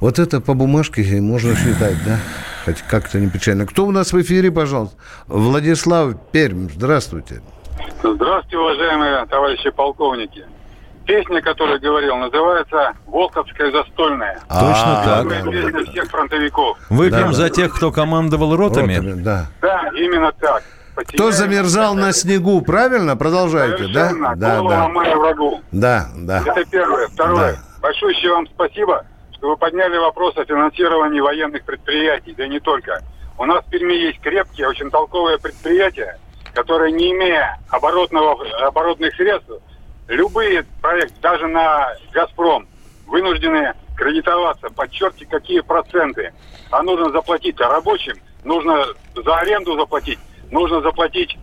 Вот 0.00 0.18
это 0.18 0.40
по 0.40 0.54
бумажке 0.54 1.02
можно 1.20 1.54
считать, 1.54 1.96
да? 2.06 2.18
Хоть 2.64 2.80
как-то 2.88 3.20
не 3.20 3.28
печально. 3.28 3.66
Кто 3.66 3.86
у 3.86 3.90
нас 3.90 4.14
в 4.14 4.22
эфире, 4.22 4.50
пожалуйста? 4.50 4.96
Владислав 5.26 6.14
Пермь, 6.32 6.70
здравствуйте. 6.74 7.42
Здравствуйте, 8.02 8.56
уважаемые 8.56 9.26
товарищи 9.26 9.68
полковники. 9.68 10.46
Песня, 11.08 11.40
которую 11.40 11.80
говорил, 11.80 12.16
называется 12.16 12.92
«Волковская 13.06 13.72
застольная». 13.72 14.38
Точно 14.46 15.02
так. 15.04 15.50
Песня 15.50 15.84
всех 15.90 16.04
фронтовиков. 16.10 16.78
Выпьем 16.90 17.32
за 17.32 17.48
тех, 17.48 17.74
кто 17.74 17.90
командовал 17.90 18.54
ротами. 18.54 19.14
да. 19.22 19.46
Да, 19.62 19.88
именно 19.96 20.30
так. 20.32 20.62
Кто 20.94 21.30
замерзал 21.30 21.94
на 21.94 22.12
снегу, 22.12 22.60
правильно? 22.60 23.16
Продолжайте, 23.16 23.88
да? 23.88 24.12
Да, 24.36 24.60
да. 24.60 24.88
врагу. 25.16 25.60
Да, 25.72 26.08
да. 26.14 26.42
Это 26.44 26.64
первое. 26.70 27.08
Второе. 27.08 27.52
Да. 27.52 27.58
Большое 27.80 28.14
вам 28.30 28.46
спасибо, 28.48 29.04
что 29.32 29.48
вы 29.48 29.56
подняли 29.56 29.96
вопрос 29.96 30.36
о 30.36 30.44
финансировании 30.44 31.20
военных 31.20 31.64
предприятий, 31.64 32.34
да 32.36 32.44
и 32.44 32.48
не 32.48 32.60
только. 32.60 33.00
У 33.38 33.46
нас 33.46 33.64
в 33.64 33.70
Перми 33.70 33.94
есть 33.94 34.20
крепкие, 34.20 34.68
очень 34.68 34.90
толковые 34.90 35.38
предприятия, 35.38 36.18
которые, 36.52 36.92
не 36.92 37.12
имея 37.12 37.58
оборотного, 37.70 38.36
оборотных 38.66 39.14
средств, 39.14 39.52
любые 40.08 40.64
проекты, 40.82 41.14
даже 41.22 41.46
на 41.46 41.88
«Газпром», 42.12 42.66
вынуждены 43.06 43.72
кредитоваться. 43.96 44.68
Подчеркните, 44.70 45.26
какие 45.26 45.60
проценты. 45.60 46.32
А 46.70 46.82
нужно 46.82 47.10
заплатить 47.10 47.58
рабочим, 47.60 48.14
нужно 48.44 48.84
за 49.14 49.36
аренду 49.36 49.76
заплатить, 49.76 50.18
нужно 50.50 50.80
заплатить 50.80 51.38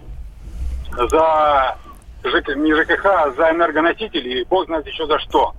за 0.92 1.78
ЖК, 2.24 2.56
не 2.56 2.74
ЖКХ, 2.74 3.06
а 3.06 3.32
за 3.32 3.52
энергоносители, 3.52 4.42
и 4.42 4.46
бог 4.46 4.66
знает 4.66 4.86
еще 4.88 5.06
за 5.08 5.20
что. 5.20 5.54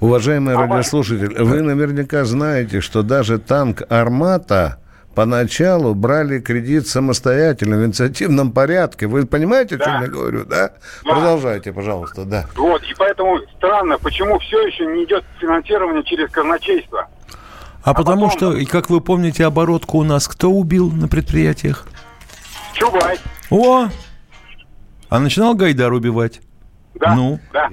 Уважаемый 0.00 0.56
радиослушатель, 0.56 1.42
вы 1.42 1.62
наверняка 1.62 2.24
знаете, 2.24 2.80
что 2.80 3.02
даже 3.02 3.38
танк 3.38 3.82
«Армата» 3.88 4.79
поначалу 5.14 5.94
брали 5.94 6.40
кредит 6.40 6.86
самостоятельно, 6.86 7.76
в 7.76 7.84
инициативном 7.84 8.52
порядке. 8.52 9.06
Вы 9.06 9.26
понимаете, 9.26 9.76
о 9.76 9.78
чем 9.78 10.02
я 10.02 10.08
говорю, 10.08 10.44
да? 10.44 10.72
Продолжайте, 11.02 11.72
пожалуйста, 11.72 12.24
да. 12.24 12.46
Вот, 12.56 12.82
и 12.82 12.94
поэтому 12.96 13.38
странно, 13.56 13.98
почему 13.98 14.38
все 14.38 14.66
еще 14.66 14.86
не 14.86 15.04
идет 15.04 15.24
финансирование 15.40 16.04
через 16.04 16.30
казначейство. 16.30 17.08
А 17.82 17.94
потому 17.94 18.30
что, 18.30 18.54
и 18.54 18.66
как 18.66 18.90
вы 18.90 19.00
помните, 19.00 19.44
оборотку 19.44 19.98
у 19.98 20.04
нас 20.04 20.28
кто 20.28 20.50
убил 20.50 20.90
на 20.90 21.08
предприятиях? 21.08 21.86
Чубай. 22.74 23.18
О! 23.50 23.88
А 25.08 25.18
начинал 25.18 25.54
Гайдар 25.54 25.92
убивать? 25.92 26.40
Да, 26.94 27.14
ну, 27.14 27.40
да. 27.52 27.70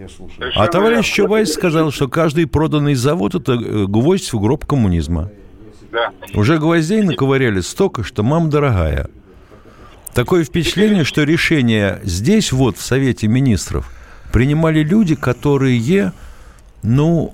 а 0.55 0.67
товарищ 0.67 1.11
Чубайс 1.11 1.51
сказал, 1.51 1.91
что 1.91 2.07
каждый 2.07 2.47
проданный 2.47 2.93
завод– 2.93 3.35
это 3.35 3.53
э, 3.53 3.85
гвоздь 3.85 4.31
в 4.31 4.39
гроб 4.39 4.65
коммунизма. 4.65 5.29
Да. 5.91 6.11
Уже 6.33 6.57
гвоздей 6.57 7.01
наковыряли 7.01 7.61
столько, 7.61 8.03
что 8.03 8.23
мам 8.23 8.49
дорогая. 8.49 9.07
Такое 10.13 10.43
впечатление, 10.43 11.03
что 11.03 11.23
решения 11.23 11.99
здесь, 12.03 12.51
вот, 12.51 12.77
в 12.77 12.81
Совете 12.81 13.27
Министров, 13.27 13.91
принимали 14.33 14.79
люди, 14.79 15.15
которые, 15.15 16.11
ну, 16.81 17.33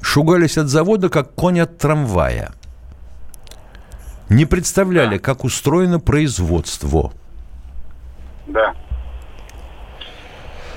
шугались 0.00 0.58
от 0.58 0.68
завода, 0.68 1.08
как 1.08 1.34
конь 1.34 1.60
от 1.60 1.78
трамвая. 1.78 2.52
Не 4.28 4.46
представляли, 4.46 5.18
как 5.18 5.44
устроено 5.44 6.00
производство. 6.00 7.12
Да. 8.46 8.74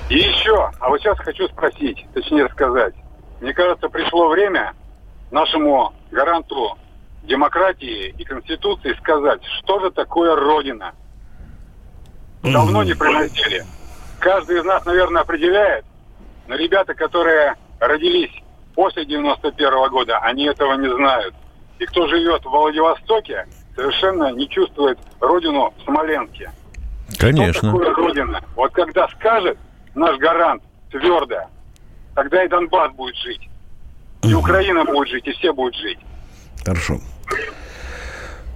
И 0.08 0.16
еще, 0.16 0.70
а 0.78 0.88
вот 0.88 1.00
сейчас 1.00 1.18
хочу 1.18 1.48
спросить, 1.48 2.06
точнее 2.12 2.48
сказать. 2.50 2.94
Мне 3.40 3.54
кажется, 3.54 3.88
пришло 3.88 4.28
время 4.28 4.74
нашему 5.30 5.94
гаранту 6.12 6.78
демократии 7.24 8.14
и 8.16 8.24
Конституции 8.24 8.94
сказать, 9.00 9.40
что 9.58 9.80
же 9.80 9.90
такое 9.90 10.36
Родина. 10.36 10.92
Давно 12.42 12.82
не 12.82 12.94
приносили. 12.94 13.64
Каждый 14.20 14.58
из 14.58 14.64
нас, 14.64 14.84
наверное, 14.84 15.22
определяет, 15.22 15.84
но 16.46 16.56
ребята, 16.56 16.94
которые 16.94 17.56
родились 17.80 18.30
после 18.74 19.04
91 19.04 19.90
года, 19.90 20.18
они 20.18 20.44
этого 20.44 20.74
не 20.74 20.88
знают. 20.94 21.34
И 21.78 21.86
кто 21.86 22.06
живет 22.06 22.44
в 22.44 22.50
Владивостоке, 22.50 23.46
совершенно 23.74 24.32
не 24.32 24.48
чувствует 24.48 24.98
Родину 25.20 25.72
в 25.76 25.84
Смоленске. 25.84 26.52
Конечно. 27.18 27.70
Что 27.70 27.84
такое 27.84 27.94
Родина? 27.94 28.40
Вот 28.54 28.72
когда 28.72 29.08
скажет 29.08 29.58
наш 29.94 30.16
гарант 30.18 30.62
твердо, 30.90 31.46
тогда 32.14 32.44
и 32.44 32.48
Донбасс 32.48 32.92
будет 32.92 33.16
жить. 33.16 33.48
И 34.24 34.34
Украина 34.34 34.84
будет 34.84 35.08
жить, 35.08 35.26
и 35.26 35.32
все 35.32 35.52
будут 35.52 35.74
жить. 35.76 35.98
Хорошо. 36.64 37.00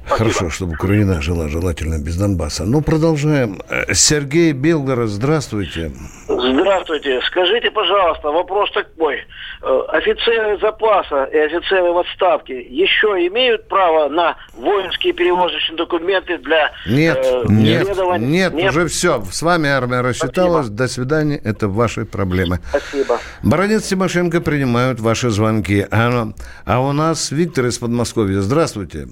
Хорошо, 0.09 0.51
чтобы 0.51 0.73
Украина 0.75 1.21
жила 1.21 1.49
желательно 1.49 1.99
без 1.99 2.17
Донбасса. 2.17 2.65
Ну, 2.65 2.81
продолжаем. 2.81 3.61
Э, 3.69 3.93
Сергей 3.93 4.53
Белгород, 4.53 5.09
здравствуйте. 5.09 5.91
Здравствуйте. 6.29 7.21
Скажите, 7.27 7.71
пожалуйста, 7.71 8.29
вопрос 8.29 8.71
такой. 8.73 9.17
Э, 9.63 9.81
Офицеры 9.89 10.59
запаса 10.61 11.25
и 11.25 11.37
офицеры 11.39 11.93
в 11.93 11.99
отставке 11.99 12.61
еще 12.61 13.09
имеют 13.27 13.69
право 13.69 14.09
на 14.09 14.37
воинские 14.55 15.13
перевозочные 15.13 15.77
документы 15.77 16.39
для 16.39 16.71
Нет, 16.87 17.19
э, 17.25 17.45
нет, 17.49 17.83
исследований? 17.83 18.27
нет, 18.27 18.55
уже 18.55 18.87
все. 18.87 19.23
С 19.31 19.43
вами 19.43 19.69
армия 19.69 20.03
рассчиталась. 20.03 20.69
До 20.69 20.87
свидания. 20.87 21.37
Это 21.43 21.69
ваши 21.69 22.05
проблемы. 22.05 22.61
Спасибо. 22.71 23.19
Баронец 23.43 23.89
Тимошенко 23.89 24.41
принимают 24.41 25.01
ваши 25.01 25.31
звонки. 25.31 25.87
А, 25.91 26.29
а 26.65 26.81
у 26.81 26.93
нас 26.93 27.33
Виктор 27.33 27.67
из 27.67 27.79
Подмосковья. 27.79 28.41
Здравствуйте. 28.41 29.09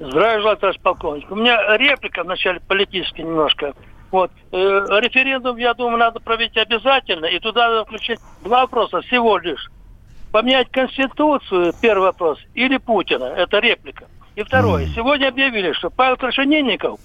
Здравия 0.00 0.40
желаю, 0.40 0.56
товарищ 0.56 0.80
полковник. 0.80 1.30
У 1.30 1.34
меня 1.34 1.76
реплика 1.76 2.22
вначале 2.22 2.60
политическая 2.60 3.24
немножко. 3.24 3.74
Вот. 4.12 4.30
Э, 4.52 4.56
референдум, 5.00 5.56
я 5.56 5.74
думаю, 5.74 5.98
надо 5.98 6.20
провести 6.20 6.60
обязательно. 6.60 7.26
И 7.26 7.38
туда 7.40 7.68
надо 7.68 7.84
включить 7.84 8.20
два 8.44 8.60
вопроса 8.60 9.00
всего 9.02 9.38
лишь. 9.38 9.70
Поменять 10.30 10.70
Конституцию, 10.70 11.72
первый 11.80 12.04
вопрос, 12.04 12.38
или 12.54 12.76
Путина. 12.76 13.24
Это 13.24 13.58
реплика. 13.58 14.06
И 14.36 14.42
второе. 14.42 14.86
Сегодня 14.94 15.28
объявили, 15.28 15.72
что 15.72 15.90
Павел 15.90 16.16
Крашенинников 16.16 17.00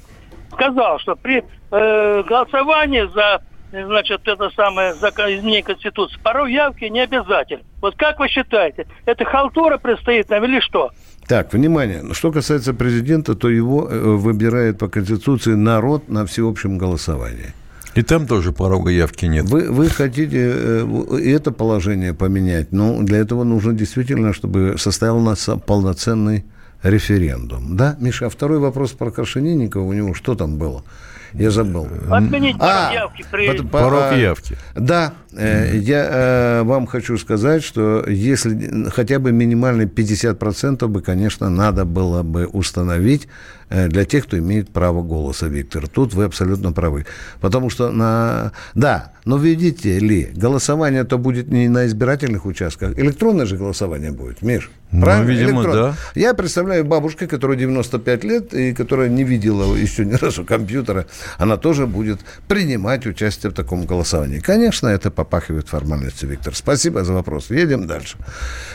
сказал, 0.51 0.99
что 0.99 1.15
при 1.15 1.43
э, 1.71 2.23
голосовании 2.23 3.09
за 3.13 3.41
значит, 3.73 4.21
это 4.25 4.49
самое 4.51 4.91
изменение 4.91 5.63
Конституции, 5.63 6.17
порой 6.21 6.53
явки 6.53 6.85
не 6.85 7.01
обязательно. 7.01 7.63
Вот 7.81 7.95
как 7.95 8.19
вы 8.19 8.27
считаете, 8.27 8.85
это 9.05 9.25
халтура 9.25 9.77
предстоит 9.77 10.29
нам 10.29 10.43
или 10.45 10.59
что? 10.59 10.91
Так, 11.27 11.53
внимание. 11.53 12.13
Что 12.13 12.31
касается 12.31 12.73
президента, 12.73 13.33
то 13.33 13.49
его 13.49 13.87
э, 13.89 13.97
выбирает 13.97 14.77
по 14.77 14.89
Конституции 14.89 15.53
народ 15.53 16.09
на 16.09 16.25
всеобщем 16.25 16.77
голосовании. 16.77 17.53
И 17.95 18.01
там 18.01 18.27
тоже 18.27 18.51
порога 18.51 18.89
явки 18.89 19.25
нет. 19.25 19.45
Вы, 19.45 19.71
вы 19.71 19.87
хотите 19.89 20.51
э, 20.53 21.17
это 21.25 21.51
положение 21.51 22.13
поменять, 22.13 22.71
но 22.71 23.01
для 23.01 23.19
этого 23.19 23.43
нужно 23.43 23.73
действительно, 23.73 24.33
чтобы 24.33 24.75
состоялся 24.77 25.57
полноценный 25.57 26.43
референдум. 26.81 27.77
Да, 27.77 27.95
Миша, 27.99 28.25
а 28.25 28.29
второй 28.29 28.59
вопрос 28.59 28.91
про 28.91 29.11
Крашенинникова, 29.11 29.83
у 29.83 29.93
него 29.93 30.13
что 30.13 30.35
там 30.35 30.57
было? 30.57 30.83
Я 31.33 31.51
забыл. 31.51 31.87
Отменить 32.09 32.55
А, 32.59 32.89
порог 32.89 32.93
явки 32.93 33.25
при... 33.31 33.61
Порог 33.67 34.13
явки. 34.13 34.57
Да, 34.75 35.13
э, 35.31 35.77
я 35.77 36.07
э, 36.09 36.63
вам 36.63 36.85
хочу 36.85 37.17
сказать, 37.17 37.63
что 37.63 38.05
если 38.07 38.89
хотя 38.89 39.19
бы 39.19 39.31
минимально 39.31 39.83
50% 39.83 40.87
бы, 40.87 41.01
конечно, 41.01 41.49
надо 41.49 41.85
было 41.85 42.23
бы 42.23 42.45
установить 42.45 43.27
для 43.73 44.05
тех, 44.05 44.25
кто 44.25 44.37
имеет 44.37 44.69
право 44.69 45.01
голоса, 45.01 45.47
Виктор. 45.47 45.87
Тут 45.87 46.13
вы 46.13 46.25
абсолютно 46.25 46.71
правы. 46.71 47.05
Потому 47.41 47.69
что 47.69 47.91
на... 47.91 48.51
Да, 48.75 49.13
но 49.25 49.37
видите 49.37 49.97
ли, 49.99 50.29
голосование-то 50.35 51.17
будет 51.17 51.47
не 51.47 51.67
на 51.69 51.85
избирательных 51.87 52.45
участках. 52.45 52.97
Электронное 52.99 53.45
же 53.45 53.57
голосование 53.57 54.11
будет, 54.11 54.41
Миш. 54.41 54.69
Ну, 54.91 55.01
Правильно? 55.01 55.29
видимо, 55.31 55.61
Электронное. 55.63 55.91
да. 55.91 55.95
Я 56.13 56.33
представляю 56.35 56.85
бабушка, 56.85 57.25
которая 57.25 57.57
95 57.57 58.23
лет 58.23 58.53
и 58.53 58.73
которая 58.73 59.09
не 59.09 59.23
видела 59.23 59.75
еще 59.75 60.05
ни 60.05 60.13
разу 60.13 60.45
компьютера, 60.45 61.07
она 61.39 61.57
тоже 61.57 61.87
будет 61.87 62.19
принимать 62.47 63.07
участие 63.07 63.49
в 63.51 63.55
таком 63.55 63.85
голосовании. 63.85 64.39
Конечно, 64.39 64.87
это 64.87 65.09
попахивает 65.09 65.67
формальностью, 65.67 66.29
Виктор. 66.29 66.55
Спасибо 66.55 67.03
за 67.03 67.13
вопрос. 67.13 67.49
Едем 67.49 67.87
дальше. 67.87 68.17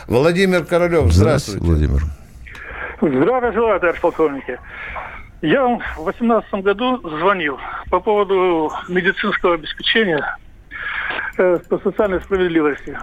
Владимир 0.08 0.64
Королев, 0.64 1.12
здравствуйте. 1.12 1.60
Владимир. 1.64 2.04
Здравия 3.00 3.52
желаю, 3.52 3.80
товарищ 3.80 4.00
полковники. 4.00 4.58
Я 5.40 5.62
вам 5.62 5.78
в 5.96 6.04
2018 6.04 6.52
году 6.64 7.00
звонил 7.18 7.58
по 7.90 8.00
поводу 8.00 8.72
медицинского 8.88 9.54
обеспечения 9.54 10.20
э, 11.38 11.58
по 11.68 11.78
социальной 11.78 12.20
справедливости. 12.20 12.98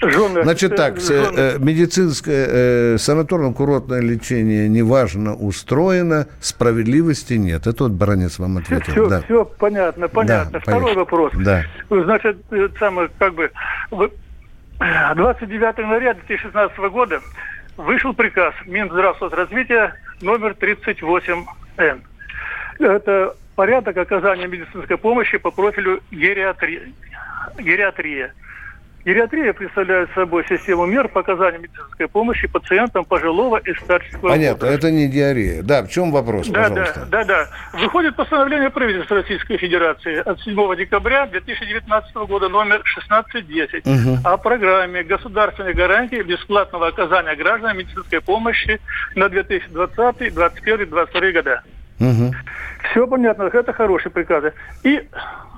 Жены 0.00 0.42
Значит 0.44 0.76
так, 0.76 0.98
с- 0.98 1.10
э, 1.10 1.58
медицинское, 1.58 2.46
э, 2.48 2.94
санаторно-курортное 2.96 4.00
лечение 4.00 4.66
неважно 4.70 5.34
устроено, 5.34 6.26
справедливости 6.40 7.34
нет. 7.34 7.66
Это 7.66 7.84
вот 7.84 7.92
баронец 7.92 8.38
вам 8.38 8.56
ответил. 8.56 8.92
Все, 8.92 9.08
да. 9.10 9.20
все 9.20 9.44
понятно, 9.44 10.08
понятно. 10.08 10.52
Да, 10.52 10.60
Второй 10.60 10.80
понятно. 10.94 11.00
вопрос. 11.00 11.32
Да. 11.34 11.64
Значит, 11.90 12.38
э, 12.52 12.68
самое, 12.78 13.10
как 13.18 13.34
бы, 13.34 13.50
в- 13.90 14.10
29 14.78 15.78
января 15.78 16.14
2016 16.14 16.78
года 16.90 17.20
вышел 17.80 18.12
приказ 18.12 18.54
Минздравсоцразвития 18.66 19.94
номер 20.20 20.52
38Н. 20.52 22.00
Это 22.78 23.36
порядок 23.56 23.96
оказания 23.96 24.46
медицинской 24.46 24.96
помощи 24.96 25.38
по 25.38 25.50
профилю 25.50 26.00
гериатрии. 26.10 26.92
гериатрия. 27.58 28.32
Гериатрия 29.04 29.54
представляет 29.54 30.10
собой 30.14 30.44
систему 30.46 30.84
мер 30.84 31.08
по 31.08 31.20
оказанию 31.20 31.62
медицинской 31.62 32.06
помощи 32.06 32.46
пациентам 32.48 33.04
пожилого 33.06 33.56
и 33.56 33.72
старческого 33.74 34.28
Понятно, 34.28 34.66
возраста. 34.66 34.86
это 34.88 34.90
не 34.94 35.08
диарея. 35.08 35.62
Да, 35.62 35.82
в 35.82 35.88
чем 35.88 36.12
вопрос, 36.12 36.48
Да, 36.48 36.68
пожалуйста? 36.68 37.06
да, 37.10 37.24
да, 37.24 37.46
да. 37.72 37.78
Выходит 37.80 38.14
постановление 38.16 38.68
правительства 38.68 39.16
Российской 39.16 39.56
Федерации 39.56 40.16
от 40.18 40.38
7 40.42 40.76
декабря 40.76 41.26
2019 41.26 42.14
года 42.28 42.50
номер 42.50 42.82
1610 42.84 43.86
Мгм. 43.86 44.18
о 44.22 44.36
программе 44.36 45.02
государственной 45.02 45.72
гарантии 45.72 46.20
бесплатного 46.22 46.88
оказания 46.88 47.34
гражданам 47.36 47.78
медицинской 47.78 48.20
помощи 48.20 48.80
на 49.14 49.30
2020, 49.30 50.34
2021, 50.34 50.76
2022 50.90 51.32
года. 51.32 51.62
Мгм. 52.00 52.32
Все 52.90 53.06
понятно, 53.06 53.44
это 53.44 53.72
хорошие 53.72 54.12
приказы. 54.12 54.52
И 54.82 55.08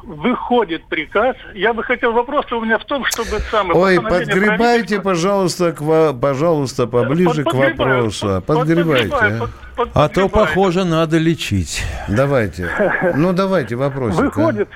выходит 0.02 0.84
приказ. 0.86 1.36
Я 1.54 1.72
бы 1.72 1.82
хотел 1.84 2.12
вопрос 2.12 2.50
у 2.52 2.60
меня 2.60 2.78
в 2.78 2.84
том, 2.84 3.04
чтобы 3.06 3.38
самое 3.50 3.78
Ой, 3.78 4.00
подгребайте, 4.00 5.00
пожалуйста, 5.00 5.72
к 5.72 6.12
пожалуйста, 6.18 6.86
поближе 6.86 7.44
к 7.44 7.52
вопросу. 7.52 8.42
Подгребайте. 8.46 9.14
а. 9.14 9.48
А 9.94 10.08
то, 10.08 10.28
похоже, 10.28 10.84
надо 10.84 11.18
лечить. 11.18 11.82
Давайте. 12.08 12.68
Ну, 13.16 13.32
давайте 13.32 13.76
вопросик. 13.76 14.20
а. 14.20 14.24
Выходит 14.24 14.68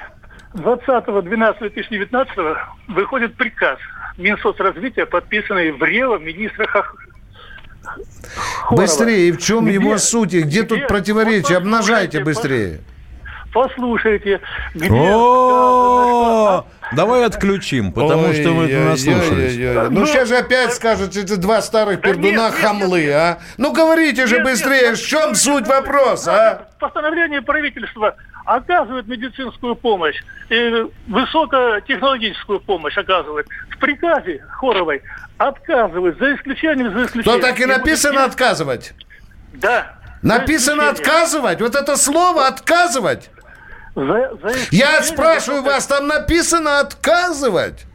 20.12.2019 0.54 2.56
выходит 2.88 3.34
приказ 3.36 3.78
Минсоцразвития, 4.16 5.06
подписанный 5.06 5.72
в 5.72 5.82
Рево 5.82 6.18
министра 6.18 6.66
Хорова. 6.66 6.96
Быстрее, 8.70 9.28
и 9.28 9.32
в 9.32 9.38
чем 9.38 9.64
Где- 9.66 9.74
его 9.74 9.98
суть? 9.98 10.32
И 10.34 10.42
Где 10.42 10.62
тут 10.62 10.78
где- 10.78 10.86
противоречие? 10.86 11.58
вот 11.58 11.66
Обнажайте 11.66 12.22
быстрее. 12.24 12.80
Послушайте, 13.56 14.42
где 14.74 14.90
О, 14.92 16.66
давай 16.92 17.24
отключим, 17.24 17.90
потому 17.90 18.34
что 18.34 18.50
мы 18.50 18.64
это 18.64 18.80
наслушались. 18.80 19.90
Ну, 19.90 20.04
сейчас 20.04 20.28
же 20.28 20.36
опять 20.36 20.74
скажут, 20.74 21.16
это 21.16 21.38
два 21.38 21.62
старых 21.62 22.02
пердуна 22.02 22.50
хамлы, 22.50 23.10
а? 23.10 23.38
Ну, 23.56 23.72
говорите 23.72 24.26
же 24.26 24.42
быстрее, 24.42 24.92
в 24.92 25.00
чем 25.00 25.34
суть 25.34 25.66
вопроса, 25.66 26.32
а? 26.34 26.68
постановление 26.78 27.40
правительства 27.40 28.14
оказывает 28.44 29.08
медицинскую 29.08 29.74
помощь, 29.74 30.22
и 30.50 30.84
высокотехнологическую 31.06 32.60
помощь 32.60 32.98
оказывает. 32.98 33.46
В 33.70 33.78
приказе 33.78 34.44
Хоровой 34.50 35.00
отказывает, 35.38 36.18
за 36.18 36.34
исключением, 36.34 36.92
за 36.92 37.06
исключением. 37.06 37.40
То 37.40 37.46
так 37.46 37.58
и 37.58 37.64
написано 37.64 38.24
отказывать. 38.26 38.92
Да. 39.54 39.94
Написано 40.20 40.90
отказывать. 40.90 41.62
Вот 41.62 41.74
это 41.74 41.96
слово 41.96 42.48
отказывать. 42.48 43.30
За- 43.96 44.30
за 44.42 44.54
Я 44.70 45.02
спрашиваю 45.02 45.62
высоко- 45.62 45.74
вас, 45.74 45.86
там 45.86 46.06
написано 46.06 46.80
отказывать. 46.80 47.86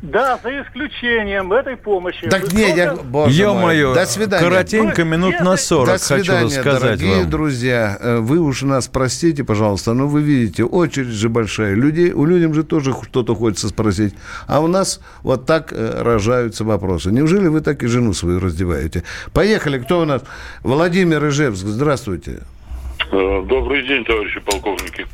Да, 0.00 0.38
за 0.44 0.50
исключением 0.62 1.52
этой 1.52 1.76
помощи. 1.76 2.28
Так 2.28 2.52
не, 2.52 2.72
я, 2.76 2.94
боже 2.94 3.32
Ё-моё, 3.34 3.86
мой, 3.88 3.94
до 3.96 4.06
свидания. 4.06 4.44
коротенько, 4.48 5.02
минут 5.02 5.40
на 5.40 5.56
40 5.56 5.86
До 5.86 5.92
хочу 5.98 6.22
свидания, 6.24 6.44
рассказать 6.44 6.80
дорогие 6.82 7.22
вам. 7.22 7.30
друзья. 7.30 7.98
Э, 8.00 8.18
Вы 8.18 8.38
уж 8.38 8.62
нас 8.62 8.86
простите, 8.86 9.42
пожалуйста, 9.42 9.94
но 9.94 10.06
вы 10.06 10.22
видите, 10.22 10.62
очередь 10.62 11.08
же 11.08 11.28
большая. 11.28 11.74
Людей, 11.74 12.12
у 12.12 12.24
людям 12.26 12.54
же 12.54 12.62
тоже 12.62 12.94
что-то 13.02 13.34
хочется 13.34 13.68
спросить. 13.70 14.14
А 14.46 14.60
у 14.60 14.68
нас 14.68 15.00
вот 15.24 15.46
так 15.46 15.72
э, 15.72 16.00
рожаются 16.02 16.62
вопросы. 16.62 17.10
Неужели 17.10 17.48
вы 17.48 17.60
так 17.60 17.82
и 17.82 17.88
жену 17.88 18.12
свою 18.12 18.38
раздеваете? 18.38 19.02
Поехали, 19.32 19.78
кто 19.80 20.00
у 20.02 20.04
нас? 20.04 20.22
Владимир 20.62 21.26
Ижевск, 21.26 21.66
здравствуйте. 21.66 22.30
Э, 22.30 22.42
Добрый 23.10 23.86
день, 23.86 24.04
товарищи 24.04 24.40
полковники. 24.40 25.06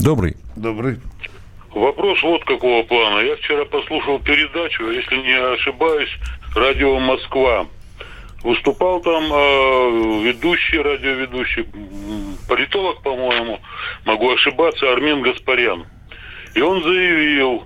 Добрый. 0.00 0.36
Добрый. 0.56 0.98
Вопрос 1.72 2.20
вот 2.22 2.44
какого 2.44 2.82
плана. 2.82 3.20
Я 3.20 3.36
вчера 3.36 3.64
послушал 3.64 4.18
передачу, 4.18 4.90
если 4.90 5.16
не 5.18 5.38
ошибаюсь, 5.54 6.10
радио 6.54 6.98
Москва. 6.98 7.66
Выступал 8.42 9.00
там 9.02 9.24
э, 9.32 10.22
ведущий, 10.24 10.78
радиоведущий, 10.78 11.66
политолог, 12.48 13.02
по-моему, 13.02 13.60
могу 14.04 14.32
ошибаться, 14.32 14.90
Армен 14.90 15.20
Гаспарян. 15.20 15.84
И 16.54 16.60
он 16.62 16.82
заявил, 16.82 17.64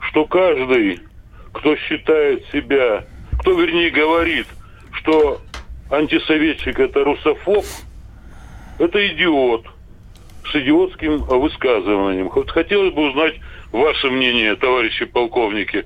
что 0.00 0.26
каждый, 0.26 1.00
кто 1.52 1.76
считает 1.76 2.44
себя, 2.52 3.06
кто, 3.40 3.52
вернее, 3.52 3.90
говорит, 3.90 4.46
что 4.92 5.40
антисоветчик 5.90 6.78
это 6.78 7.04
русофоб, 7.04 7.64
это 8.80 8.98
идиот 9.14 9.66
с 10.50 10.56
идиотским 10.56 11.18
высказыванием. 11.18 12.30
Вот 12.34 12.50
хотелось 12.50 12.92
бы 12.94 13.08
узнать 13.10 13.34
ваше 13.72 14.10
мнение, 14.10 14.56
товарищи 14.56 15.04
полковники. 15.04 15.84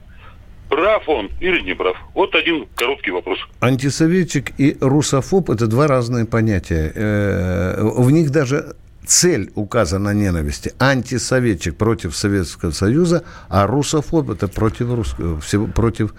Прав 0.70 1.08
он 1.08 1.28
или 1.40 1.60
не 1.60 1.74
прав? 1.74 1.96
Вот 2.14 2.34
один 2.34 2.66
короткий 2.74 3.10
вопрос. 3.10 3.38
Антисоветчик 3.60 4.52
и 4.58 4.76
русофоб– 4.80 5.50
это 5.50 5.66
два 5.66 5.86
разные 5.86 6.24
понятия. 6.24 6.90
Э, 6.94 7.82
В 7.82 8.10
них 8.10 8.30
даже 8.30 8.74
цель 9.06 9.50
указана 9.54 10.14
ненависти. 10.14 10.72
Антисоветчик 10.78 11.76
против 11.76 12.16
Советского 12.16 12.70
Союза, 12.70 13.24
а 13.48 13.66
русофоб– 13.66 14.30
это 14.30 14.48
против, 14.48 14.94
русского, 14.94 15.38
против 15.66 16.14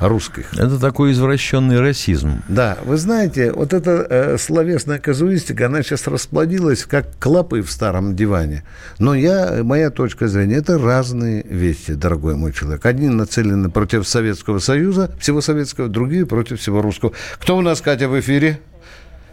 русских. 0.00 0.52
Это 0.54 0.78
такой 0.78 1.12
извращенный 1.12 1.80
расизм. 1.80 2.42
Да, 2.48 2.78
вы 2.84 2.96
знаете, 2.96 3.52
вот 3.52 3.72
эта 3.72 4.06
э, 4.08 4.38
словесная 4.38 4.98
казуистика, 4.98 5.66
она 5.66 5.82
сейчас 5.82 6.06
расплодилась, 6.06 6.84
как 6.84 7.18
клопы 7.18 7.62
в 7.62 7.70
старом 7.70 8.14
диване. 8.14 8.64
Но 8.98 9.14
я, 9.14 9.60
моя 9.62 9.90
точка 9.90 10.28
зрения, 10.28 10.56
это 10.56 10.78
разные 10.78 11.42
вещи, 11.42 11.94
дорогой 11.94 12.36
мой 12.36 12.52
человек. 12.52 12.84
Одни 12.86 13.08
нацелены 13.08 13.70
против 13.70 14.06
Советского 14.06 14.58
Союза, 14.58 15.10
всего 15.18 15.40
советского, 15.40 15.88
другие 15.88 16.26
против 16.26 16.60
всего 16.60 16.82
русского. 16.82 17.12
Кто 17.38 17.56
у 17.56 17.60
нас, 17.60 17.80
Катя, 17.80 18.08
в 18.08 18.18
эфире? 18.20 18.60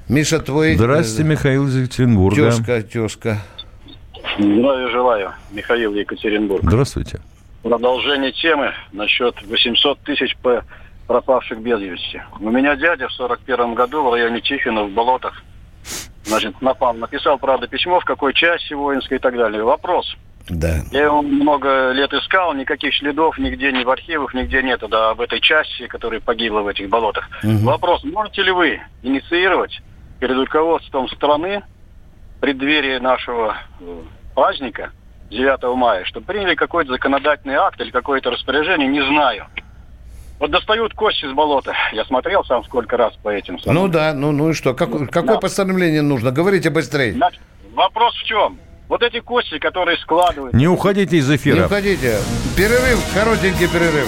Миша, 0.07 0.39
твой... 0.39 0.75
Здравствуйте, 0.75 1.29
Михаил 1.29 1.67
из 1.67 1.75
Екатеринбурга. 1.75 2.51
Тезка, 2.51 2.81
тезка. 2.81 3.41
Здравия 4.37 4.89
желаю, 4.89 5.31
Михаил 5.51 5.93
Екатеринбург. 5.93 6.63
Здравствуйте. 6.63 7.19
Продолжение 7.65 8.31
темы 8.31 8.75
насчет 8.91 9.41
800 9.41 9.99
тысяч 10.01 10.37
по 10.37 10.63
пропавших 11.07 11.59
без 11.61 11.79
вести. 11.79 12.21
У 12.39 12.51
меня 12.51 12.75
дядя 12.75 13.07
в 13.07 13.13
41 13.13 13.73
году 13.73 14.03
в 14.03 14.13
районе 14.13 14.39
Тихвина 14.39 14.83
в 14.83 14.91
болотах 14.91 15.41
значит, 16.25 16.61
напал. 16.61 16.93
Написал, 16.93 17.39
правда, 17.39 17.67
письмо, 17.67 17.99
в 17.99 18.05
какой 18.05 18.35
части 18.35 18.73
воинской 18.73 19.17
и 19.17 19.19
так 19.19 19.35
далее. 19.35 19.63
Вопрос. 19.63 20.15
Да. 20.47 20.81
Я 20.91 21.05
его 21.05 21.23
много 21.23 21.91
лет 21.93 22.13
искал, 22.13 22.53
никаких 22.53 22.93
следов 22.93 23.39
нигде, 23.39 23.71
ни 23.71 23.83
в 23.83 23.89
архивах, 23.89 24.35
нигде 24.35 24.61
нету, 24.61 24.87
да, 24.87 25.09
об 25.09 25.21
этой 25.21 25.41
части, 25.41 25.87
которая 25.87 26.19
погибла 26.19 26.59
в 26.59 26.67
этих 26.67 26.87
болотах. 26.87 27.27
Мгм. 27.41 27.65
Вопрос, 27.65 28.03
можете 28.03 28.43
ли 28.43 28.51
вы 28.51 28.79
инициировать 29.01 29.81
перед 30.19 30.37
руководством 30.37 31.09
страны 31.09 31.63
преддверии 32.41 32.99
нашего 32.99 33.57
э, 33.79 34.01
праздника 34.35 34.91
9 35.29 35.75
мая, 35.77 36.05
чтобы 36.05 36.25
приняли 36.27 36.55
какой-то 36.55 36.91
законодательный 36.91 37.55
акт 37.55 37.79
или 37.81 37.91
какое-то 37.91 38.31
распоряжение, 38.31 38.87
не 38.87 39.01
знаю. 39.01 39.45
Вот 40.39 40.51
достают 40.51 40.93
кости 40.93 41.25
из 41.25 41.31
болота. 41.33 41.73
Я 41.93 42.03
смотрел 42.05 42.43
сам 42.43 42.63
сколько 42.65 42.97
раз 42.97 43.13
по 43.23 43.29
этим 43.29 43.57
самым. 43.59 43.83
Ну 43.83 43.87
да, 43.87 44.13
ну, 44.13 44.31
ну 44.31 44.49
и 44.49 44.53
что? 44.53 44.73
Как- 44.73 45.09
какое 45.09 45.37
постановление 45.37 46.01
нужно? 46.01 46.31
Говорите 46.31 46.69
быстрее. 46.69 47.13
Значит, 47.13 47.39
вопрос 47.73 48.13
в 48.15 48.23
чем? 48.25 48.59
Вот 48.89 49.01
эти 49.01 49.19
кости, 49.19 49.57
которые 49.57 49.97
складывают... 49.97 50.53
Не 50.53 50.67
уходите 50.67 51.17
из 51.17 51.29
Не 51.29 51.37
эфира. 51.37 51.65
уходите. 51.65 52.17
Перерыв, 52.55 52.99
коротенький 53.13 53.67
перерыв. 53.67 54.07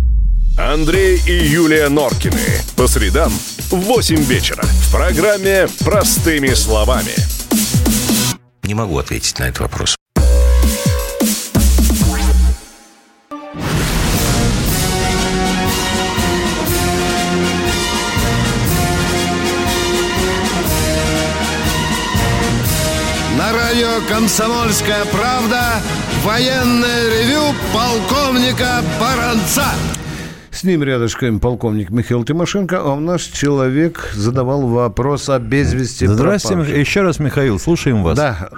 Андрей 0.57 1.21
и 1.25 1.31
Юлия 1.31 1.87
Норкины. 1.89 2.61
По 2.75 2.87
средам 2.87 3.31
в 3.69 3.75
8 3.75 4.17
вечера. 4.23 4.63
В 4.63 4.91
программе 4.91 5.67
«Простыми 5.79 6.53
словами». 6.53 7.13
Не 8.63 8.73
могу 8.73 8.97
ответить 8.97 9.39
на 9.39 9.45
этот 9.45 9.61
вопрос. 9.61 9.95
На 23.37 23.53
радио 23.53 24.01
«Комсомольская 24.09 25.05
правда». 25.05 25.81
Военное 26.23 27.09
ревю 27.09 27.55
полковника 27.73 28.83
Баранца. 28.99 29.65
С 30.51 30.65
ним 30.65 30.83
рядышком 30.83 31.39
полковник 31.39 31.91
Михаил 31.91 32.25
Тимошенко, 32.25 32.81
а 32.81 32.93
у 32.93 32.99
нас 32.99 33.21
человек 33.23 34.11
задавал 34.13 34.67
вопрос 34.67 35.29
о 35.29 35.39
без 35.39 35.73
вести 35.73 36.05
Здравствуйте, 36.05 36.55
пропавших. 36.55 36.77
еще 36.77 37.01
раз, 37.03 37.19
Михаил, 37.19 37.57
слушаем 37.57 38.03
вас. 38.03 38.17
Да. 38.17 38.49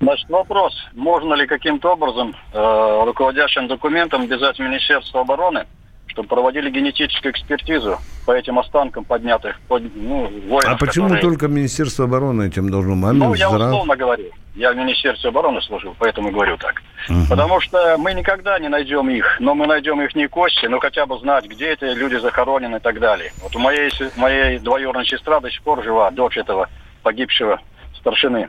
Значит, 0.00 0.28
вопрос. 0.30 0.74
Можно 0.94 1.34
ли 1.34 1.46
каким-то 1.46 1.92
образом 1.92 2.34
э, 2.52 3.04
руководящим 3.04 3.68
документом 3.68 4.22
обязать 4.22 4.58
Министерство 4.58 5.20
обороны, 5.20 5.66
чтобы 6.14 6.28
проводили 6.28 6.70
генетическую 6.70 7.32
экспертизу 7.32 7.98
по 8.24 8.30
этим 8.30 8.58
останкам 8.60 9.04
поднятых 9.04 9.58
под, 9.66 9.82
ну, 9.96 10.30
воинов, 10.48 10.74
А 10.74 10.76
почему 10.76 11.06
которые- 11.06 11.22
только 11.22 11.48
Министерство 11.48 12.04
обороны 12.04 12.46
этим 12.46 12.70
должно? 12.70 12.92
А 13.08 13.12
Ну, 13.12 13.34
я 13.34 13.48
Минздрав? 13.48 13.72
условно 13.72 13.96
говорю. 13.96 14.24
Я 14.54 14.72
в 14.72 14.76
Министерстве 14.76 15.30
обороны 15.30 15.60
служил, 15.62 15.96
поэтому 15.98 16.28
и 16.28 16.32
говорю 16.32 16.56
так. 16.56 16.80
Мгм. 17.08 17.26
Потому 17.26 17.60
что 17.60 17.96
мы 17.98 18.14
никогда 18.14 18.56
не 18.60 18.68
найдем 18.68 19.10
их, 19.10 19.38
но 19.40 19.56
мы 19.56 19.66
найдем 19.66 20.00
их 20.02 20.14
не 20.14 20.28
кости, 20.28 20.66
но 20.66 20.78
хотя 20.78 21.04
бы 21.06 21.18
знать, 21.18 21.46
где 21.48 21.72
эти 21.72 21.82
люди 21.92 22.14
захоронены 22.20 22.76
и 22.76 22.80
так 22.80 23.00
далее. 23.00 23.32
Вот 23.42 23.56
у 23.56 23.58
моей, 23.58 23.90
моей 24.16 24.60
двоюродной 24.60 25.06
сестра 25.06 25.40
до 25.40 25.50
сих 25.50 25.60
пор 25.62 25.82
жива, 25.82 26.12
дочь 26.12 26.36
этого 26.36 26.68
погибшего 27.02 27.60
старшины. 27.98 28.48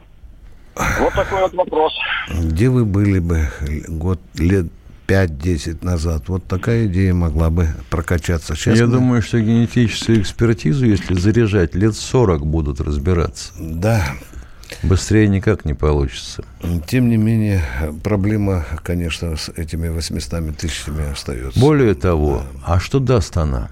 Вот 0.99 1.13
такой 1.13 1.41
вот 1.41 1.53
вопрос. 1.55 1.93
Где 2.29 2.69
вы 2.69 2.85
были 2.85 3.17
бы 3.17 3.47
год, 3.87 4.19
лет 4.35 4.67
5-10 5.07 5.83
назад? 5.85 6.29
Вот 6.29 6.45
такая 6.47 6.87
идея 6.87 7.13
могла 7.13 7.49
бы 7.49 7.67
прокачаться. 7.89 8.55
Сейчас 8.55 8.77
Я 8.77 8.85
мы- 8.87 8.93
думаю, 8.93 9.21
что 9.21 9.39
генетическую 9.39 10.21
экспертизу, 10.21 10.85
если 10.85 11.13
заряжать, 11.13 11.75
лет 11.75 11.95
40 11.95 12.45
будут 12.45 12.81
разбираться. 12.81 13.51
Да. 13.59 14.05
Быстрее 14.81 15.27
никак 15.27 15.63
не 15.63 15.73
получится. 15.75 16.43
Тем 16.87 17.07
не 17.09 17.17
менее, 17.17 17.61
проблема, 18.03 18.65
конечно, 18.83 19.35
с 19.37 19.49
этими 19.49 19.89
800 19.89 20.57
тысячами 20.57 21.11
остается. 21.11 21.59
Более 21.59 21.93
того, 21.93 22.43
а 22.65 22.79
что 22.79 22.99
даст 22.99 23.37
она? 23.37 23.69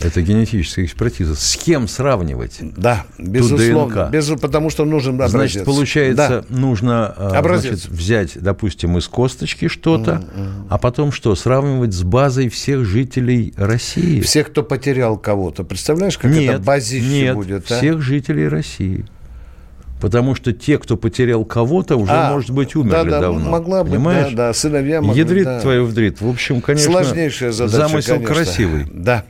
Это 0.00 0.20
генетическая 0.22 0.84
экспертиза. 0.84 1.34
С 1.34 1.56
кем 1.56 1.88
сравнивать? 1.88 2.58
Да, 2.60 3.04
безусловно. 3.18 4.08
Без- 4.12 4.28
потому 4.40 4.68
что 4.68 4.84
нужен 4.84 5.14
образец. 5.14 5.30
Значит, 5.32 5.64
получается, 5.64 6.44
Да. 6.48 6.56
нужно 6.56 7.06
Образец. 7.08 7.82
значит, 7.82 7.88
взять, 7.90 8.30
допустим, 8.34 8.98
из 8.98 9.06
косточки 9.08 9.68
что-то, 9.68 10.22
а 10.68 10.78
потом 10.78 11.12
что? 11.12 11.34
Сравнивать 11.34 11.94
с 11.94 12.02
базой 12.02 12.48
всех 12.48 12.84
жителей 12.84 13.54
России. 13.56 14.20
Всех, 14.20 14.48
кто 14.48 14.62
потерял 14.62 15.16
кого-то. 15.16 15.64
Представляешь, 15.64 16.18
как 16.18 16.30
нет, 16.32 16.54
это 16.56 16.62
базище 16.62 17.06
нет, 17.06 17.34
будет? 17.36 17.70
а? 17.70 17.76
всех 17.78 18.02
жителей 18.02 18.48
России. 18.48 19.06
Потому 20.00 20.34
что 20.34 20.52
те, 20.52 20.76
кто 20.78 20.96
потерял 20.98 21.44
кого-то, 21.46 21.96
уже, 21.96 22.12
А, 22.12 22.32
может 22.32 22.50
быть, 22.50 22.76
умерли 22.76 22.92
да, 22.92 23.04
да, 23.04 23.20
давно. 23.20 23.48
могла 23.48 23.84
быть, 23.84 23.92
Понимаешь? 23.94 24.32
да, 24.32 24.48
да, 24.48 24.52
сыновья 24.52 25.00
могли, 25.00 25.20
Ядрит 25.22 25.44
да. 25.44 25.60
твою 25.60 25.86
вдрит. 25.86 26.20
В 26.20 26.28
общем, 26.28 26.60
конечно, 26.60 26.90
Сложнейшая 26.92 27.52
задача, 27.52 27.88
замысел 27.88 28.14
конечно. 28.16 28.34
красивый. 28.34 28.86
Да. 28.92 29.24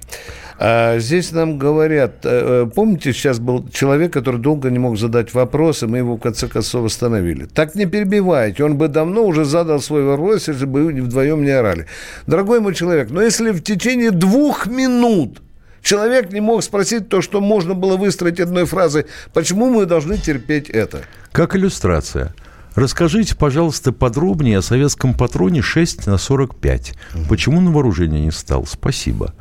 А, 0.59 0.99
здесь 0.99 1.33
нам 1.33 1.59
говорят, 1.59 2.25
э, 2.25 2.65
э, 2.65 2.71
помните, 2.73 3.13
сейчас 3.13 3.39
был 3.39 3.69
человек, 3.69 4.13
который 4.13 4.41
долго 4.41 4.71
не 4.71 4.79
мог 4.79 4.97
задать 4.97 5.35
вопрос, 5.35 5.83
и 5.83 5.87
мы 5.87 5.99
его 5.99 6.17
в 6.17 6.21
конце 6.21 6.47
концов 6.47 6.87
остановили. 6.87 7.47
Так 7.47 7.75
не 7.75 7.87
перебивайте, 7.87 8.65
он 8.65 8.77
бы 8.77 8.89
давно 8.89 9.25
уже 9.25 9.45
задал 9.45 9.81
свой 9.81 10.05
вопрос, 10.05 10.49
если 10.49 10.65
бы 10.65 10.85
вы 10.85 11.03
вдвоем 11.03 11.43
не 11.43 11.51
орали. 11.51 11.87
Дорогой 12.27 12.61
мой 12.61 12.75
человек, 12.75 13.11
но 13.11 13.21
если 13.21 13.51
в 13.51 13.63
течение 13.63 14.13
двух 14.13 14.67
минут 14.67 15.43
человек 15.83 16.33
не 16.33 16.41
мог 16.41 16.63
спросить 16.63 17.09
то, 17.09 17.21
что 17.21 17.41
можно 17.41 17.75
было 17.75 17.97
выстроить 17.97 18.39
одной 18.39 18.65
фразой, 18.65 19.07
почему 19.33 19.71
мы 19.71 19.87
должны 19.87 20.19
терпеть 20.19 20.71
это? 20.71 21.03
Как 21.33 21.57
иллюстрация. 21.57 22.33
Расскажите, 22.75 23.37
пожалуйста, 23.37 23.93
подробнее 23.93 24.59
о 24.59 24.63
советском 24.63 25.15
патроне 25.15 25.63
6 25.63 26.07
на 26.09 26.19
45. 26.19 26.95
Почему 27.29 27.61
на 27.61 27.71
вооружение 27.71 28.21
не 28.21 28.33
стал? 28.33 28.67
Спасибо. 28.67 29.33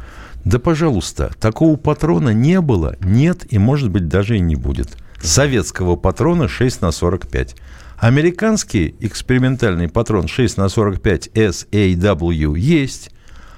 Да, 0.45 0.59
пожалуйста, 0.59 1.31
такого 1.39 1.77
патрона 1.77 2.29
не 2.29 2.59
было, 2.59 2.97
нет 2.99 3.45
и, 3.51 3.57
может 3.57 3.89
быть, 3.89 4.07
даже 4.07 4.37
и 4.37 4.41
не 4.41 4.55
будет. 4.55 4.97
Советского 5.21 5.95
патрона 5.95 6.47
6 6.47 6.81
на 6.81 6.91
45. 6.91 7.55
Американский 7.97 8.95
экспериментальный 8.99 9.87
патрон 9.87 10.27
6 10.27 10.57
на 10.57 10.67
45 10.67 11.29
SAW 11.33 12.57
есть, 12.57 13.11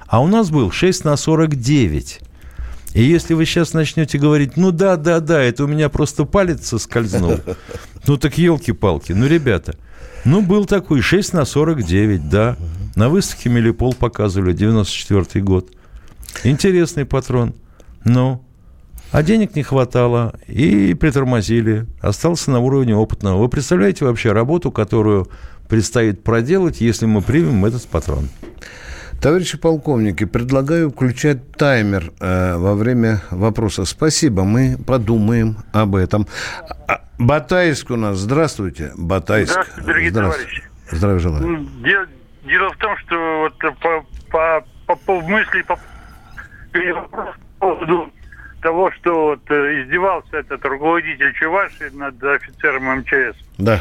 а 0.06 0.22
у 0.22 0.28
нас 0.28 0.52
был 0.52 0.72
6 0.72 1.06
на 1.06 1.18
49. 1.18 2.20
И 2.94 3.04
если 3.04 3.34
вы 3.34 3.46
сейчас 3.46 3.74
начнете 3.74 4.20
говорить, 4.20 4.56
ну 4.56 4.72
да, 4.72 4.96
да, 4.96 5.20
да, 5.20 5.42
это 5.42 5.64
у 5.64 5.68
меня 5.68 5.90
просто 5.90 6.26
палец 6.26 6.68
соскользнул, 6.68 7.40
ну 8.08 8.18
так 8.18 8.38
елки-палки, 8.38 9.12
ну 9.12 9.26
ребята, 9.26 9.76
ну 10.24 10.42
был 10.42 10.66
такой 10.66 11.02
6 11.02 11.34
на 11.34 11.46
49, 11.46 12.30
да, 12.30 12.56
на 12.96 13.10
выставке 13.10 13.50
Мелипол 13.50 13.94
показывали, 13.94 14.54
94 14.54 15.44
год. 15.44 15.72
Интересный 16.44 17.06
патрон. 17.06 17.54
Ну, 18.04 18.44
а 19.12 19.24
денег 19.24 19.56
не 19.56 19.64
хватало, 19.64 20.36
и 20.48 20.94
притормозили. 20.94 21.86
Остался 22.02 22.52
на 22.52 22.60
уровне 22.60 22.96
опытного. 22.96 23.40
Вы 23.40 23.50
представляете 23.50 24.06
вообще 24.06 24.32
работу, 24.32 24.72
которую 24.72 25.30
предстоит 25.70 26.24
проделать, 26.24 26.82
если 26.82 27.06
мы 27.06 27.22
примем 27.22 27.66
этот 27.66 27.88
патрон? 27.88 28.30
Товарищи 29.22 29.58
полковники, 29.58 30.26
предлагаю 30.26 30.92
включать 30.92 31.52
таймер 31.54 32.12
э, 32.20 32.58
во 32.58 32.76
время 32.76 33.22
вопроса. 33.32 33.86
Спасибо, 33.86 34.44
мы 34.44 34.78
подумаем 34.86 35.58
об 35.72 35.96
этом. 35.96 36.28
А, 36.88 37.02
Батайск 37.18 37.92
у 37.92 37.96
нас. 37.96 38.18
Здравствуйте, 38.18 38.92
Батайск. 38.98 39.54
Здравствуйте, 39.54 39.88
дорогие 39.88 40.12
Здравствуйте. 40.12 40.50
товарищи. 40.50 40.64
Здравия 40.92 41.20
желаю. 41.20 41.68
Дело, 41.84 42.06
дело 42.44 42.70
в 42.74 42.78
том, 42.78 42.98
что 42.98 43.40
вот 43.40 43.58
по, 43.80 44.06
по, 44.30 44.66
по, 44.86 44.96
по 44.96 45.22
мысли 45.22 45.62
по 45.62 45.80
поводу 47.60 48.12
того, 48.62 48.92
что 48.92 49.28
вот 49.28 49.52
э, 49.52 49.84
издевался 49.84 50.38
этот 50.38 50.66
руководитель 50.66 51.34
Чуваши 51.34 51.92
над 51.92 52.24
офицером 52.24 53.00
МЧС. 53.00 53.38
Да. 53.58 53.80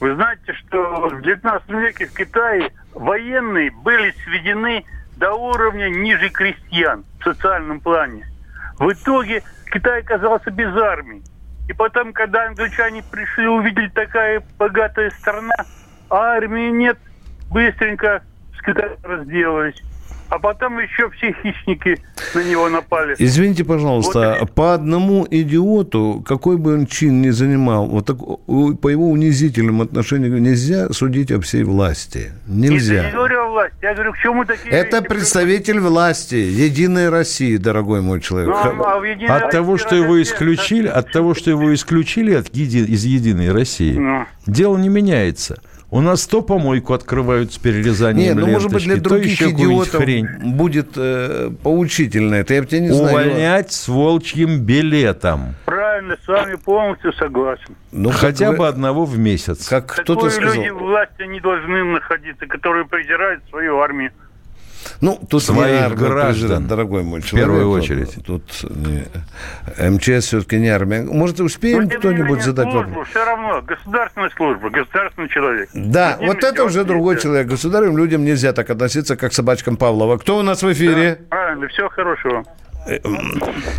Вы 0.00 0.14
знаете, 0.14 0.52
что 0.54 1.08
в 1.08 1.22
19 1.22 1.68
веке 1.70 2.06
в 2.06 2.14
Китае 2.14 2.72
военные 2.94 3.70
были 3.70 4.12
сведены 4.24 4.84
до 5.16 5.34
уровня 5.34 5.88
ниже 5.88 6.30
крестьян 6.30 7.04
в 7.20 7.24
социальном 7.24 7.80
плане. 7.80 8.26
В 8.78 8.92
итоге 8.92 9.42
Китай 9.72 10.00
оказался 10.00 10.50
без 10.50 10.74
армии. 10.76 11.22
И 11.68 11.72
потом, 11.72 12.12
когда 12.12 12.46
англичане 12.46 13.02
пришли, 13.10 13.46
увидели 13.46 13.88
такая 13.88 14.42
богатая 14.58 15.10
страна, 15.10 15.54
а 16.08 16.16
армии 16.16 16.70
нет, 16.70 16.98
быстренько 17.50 18.22
с 18.56 18.62
Китаем 18.62 18.96
разделались. 19.02 19.82
А 20.28 20.38
потом 20.38 20.78
еще 20.78 21.08
все 21.10 21.34
хищники 21.42 21.96
на 22.34 22.44
него 22.44 22.68
напали. 22.68 23.14
Извините, 23.18 23.64
пожалуйста, 23.64 24.46
по 24.54 24.74
одному 24.74 25.26
идиоту, 25.30 26.22
какой 26.26 26.58
бы 26.58 26.74
он 26.74 26.86
чин 26.86 27.22
ни 27.22 27.30
занимал, 27.30 27.86
вот 27.86 28.06
так, 28.06 28.18
по 28.18 28.88
его 28.88 29.08
унизительному 29.10 29.84
отношению 29.84 30.40
нельзя 30.40 30.90
судить 30.92 31.30
о 31.32 31.40
всей 31.40 31.64
власти. 31.64 32.32
Я 32.46 32.54
не 32.54 32.68
Нельзя. 32.68 33.10
говорю 33.10 33.40
о 33.40 33.48
власти, 33.50 33.76
я 33.80 33.94
говорю, 33.94 34.12
к 34.12 34.18
чему 34.18 34.44
такие 34.44 34.70
Это 34.74 34.98
вещи 34.98 35.08
представитель 35.08 35.80
власти, 35.80 36.34
Единой 36.34 37.08
России, 37.08 37.56
дорогой 37.56 38.02
мой 38.02 38.20
человек. 38.20 38.50
Ну, 38.50 38.84
а 38.84 39.36
От 39.36 39.50
того, 39.50 39.78
что 39.78 39.94
его 39.96 40.20
исключили, 40.20 40.88
от 40.88 41.10
того, 41.10 41.34
что 41.34 41.50
его 41.50 41.72
исключили 41.72 42.34
от 42.34 42.48
еди- 42.48 42.84
из 42.84 43.04
Единой 43.04 43.52
России, 43.52 43.94
Ну. 43.98 44.26
дело 44.46 44.76
не 44.76 44.88
меняется. 44.90 45.60
У 45.90 46.02
нас 46.02 46.26
то 46.26 46.42
помойку 46.42 46.92
открывают 46.92 47.52
с 47.54 47.56
перерезанием 47.58 48.36
Не, 48.36 48.40
ну 48.44 48.46
может 48.52 48.70
быть 48.70 48.84
для 48.84 48.96
других 48.96 49.40
идиотов 49.40 50.02
хрень. 50.02 50.26
будет 50.54 50.90
э, 50.96 51.50
поучительно 51.62 52.34
это. 52.34 52.52
Я 52.52 52.60
бы 52.60 52.66
тебя 52.68 52.80
не 52.80 52.90
знаю. 52.90 53.08
Увольнять 53.08 53.72
с 53.72 53.88
волчьим 53.88 54.60
билетом. 54.60 55.54
Правильно, 55.64 56.18
с 56.22 56.28
вами 56.28 56.56
полностью 56.56 57.14
согласен. 57.14 57.74
Ну, 57.90 58.10
как 58.10 58.18
Хотя 58.18 58.50
вы- 58.50 58.58
бы 58.58 58.68
одного 58.68 59.06
в 59.06 59.18
месяц. 59.18 59.66
Как 59.66 59.86
кто-то 59.86 60.28
сказал. 60.28 60.54
люди 60.56 60.68
в 60.68 60.76
власти 60.78 61.22
не 61.22 61.40
должны 61.40 61.82
находиться, 61.84 62.46
которые 62.46 62.84
презирают 62.84 63.42
свою 63.48 63.78
армию. 63.78 64.10
Ну, 65.00 65.18
тут 65.30 65.42
Своих 65.44 65.94
граждан. 65.94 66.66
дорогой 66.66 67.04
мой 67.04 67.20
В 67.20 67.26
человек. 67.26 67.48
первую 67.48 67.68
Вот 67.68 67.76
очередь. 67.82 68.18
Тут, 68.26 68.42
не- 68.62 69.90
МЧС 69.90 70.26
все-таки 70.26 70.58
не 70.58 70.68
армия. 70.68 71.02
Может, 71.02 71.40
успеем 71.40 71.88
кто-нибудь 71.88 72.42
задать 72.42 72.68
службу, 72.70 72.88
вопрос? 72.90 73.08
Все 73.08 73.24
равно, 73.24 73.62
государственная 73.62 74.30
служба, 74.36 74.70
государственный 74.70 75.28
человек. 75.28 75.68
Да, 75.72 76.16
ними 76.16 76.26
вот 76.28 76.42
это 76.42 76.64
уже 76.64 76.84
другой 76.84 77.14
нельзя. 77.14 77.22
человек. 77.28 77.46
Государевым 77.46 77.96
людям 77.96 78.24
нельзя 78.24 78.52
так 78.52 78.68
относиться, 78.70 79.16
как 79.16 79.30
к 79.30 79.34
собачкам 79.34 79.76
Павлова. 79.76 80.18
Кто 80.18 80.38
у 80.38 80.42
нас 80.42 80.62
в 80.62 80.72
эфире? 80.72 81.20
Правильно, 81.30 81.68
всего 81.68 81.88
хорошего. 81.90 82.44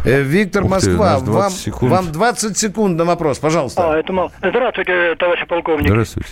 Э, 0.06 0.22
Виктор 0.22 0.64
Ух 0.64 0.70
ты, 0.70 0.74
Москва, 0.76 1.14
нас 1.14 1.24
20 1.24 1.34
вам, 1.42 1.52
секунд. 1.52 1.92
вам 1.92 2.12
20 2.12 2.58
секунд 2.58 2.98
на 2.98 3.06
вопрос, 3.06 3.40
пожалуйста. 3.40 3.94
А, 3.94 3.98
это 4.00 4.14
мало. 4.14 4.32
Здравствуйте, 4.38 5.16
товарищ 5.16 5.46
полковник. 5.48 5.88
Здравствуйте. 5.90 6.30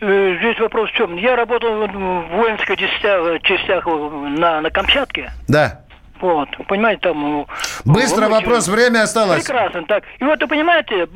Э, 0.00 0.36
Здесь 0.38 0.58
вопрос 0.58 0.90
в 0.90 0.94
чем? 0.94 1.16
Я 1.16 1.36
работал 1.36 1.86
в 1.86 2.36
воинских 2.36 2.76
частях, 2.78 3.42
частях 3.42 3.86
на, 3.86 4.60
на 4.60 4.70
Камчатке. 4.70 5.30
Да. 5.48 5.80
Вот, 6.20 6.48
понимаете, 6.68 7.00
там... 7.02 7.46
Быстро 7.86 8.28
вот, 8.28 8.42
вопрос, 8.42 8.68
время 8.68 9.02
осталось. 9.02 9.42
Прекрасно, 9.44 9.84
так. 9.86 10.04
И 10.18 10.24
вот, 10.24 10.40
вы 10.40 10.48
понимаете... 10.48 11.08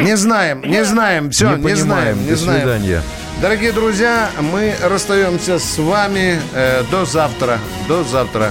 Не 0.00 0.16
знаем, 0.16 0.62
не 0.62 0.82
знаем, 0.82 1.30
все, 1.30 1.50
Не 1.50 1.56
не, 1.56 1.62
понимаем. 1.62 1.76
знаем, 1.76 2.22
не 2.22 2.30
До 2.30 2.36
знаем. 2.36 2.60
свидания. 2.60 3.02
Дорогие 3.42 3.72
друзья, 3.72 4.28
мы 4.52 4.74
расстаемся 4.82 5.58
с 5.58 5.78
вами 5.78 6.38
э, 6.54 6.82
до 6.90 7.04
завтра. 7.04 7.58
До 7.86 8.02
завтра. 8.02 8.50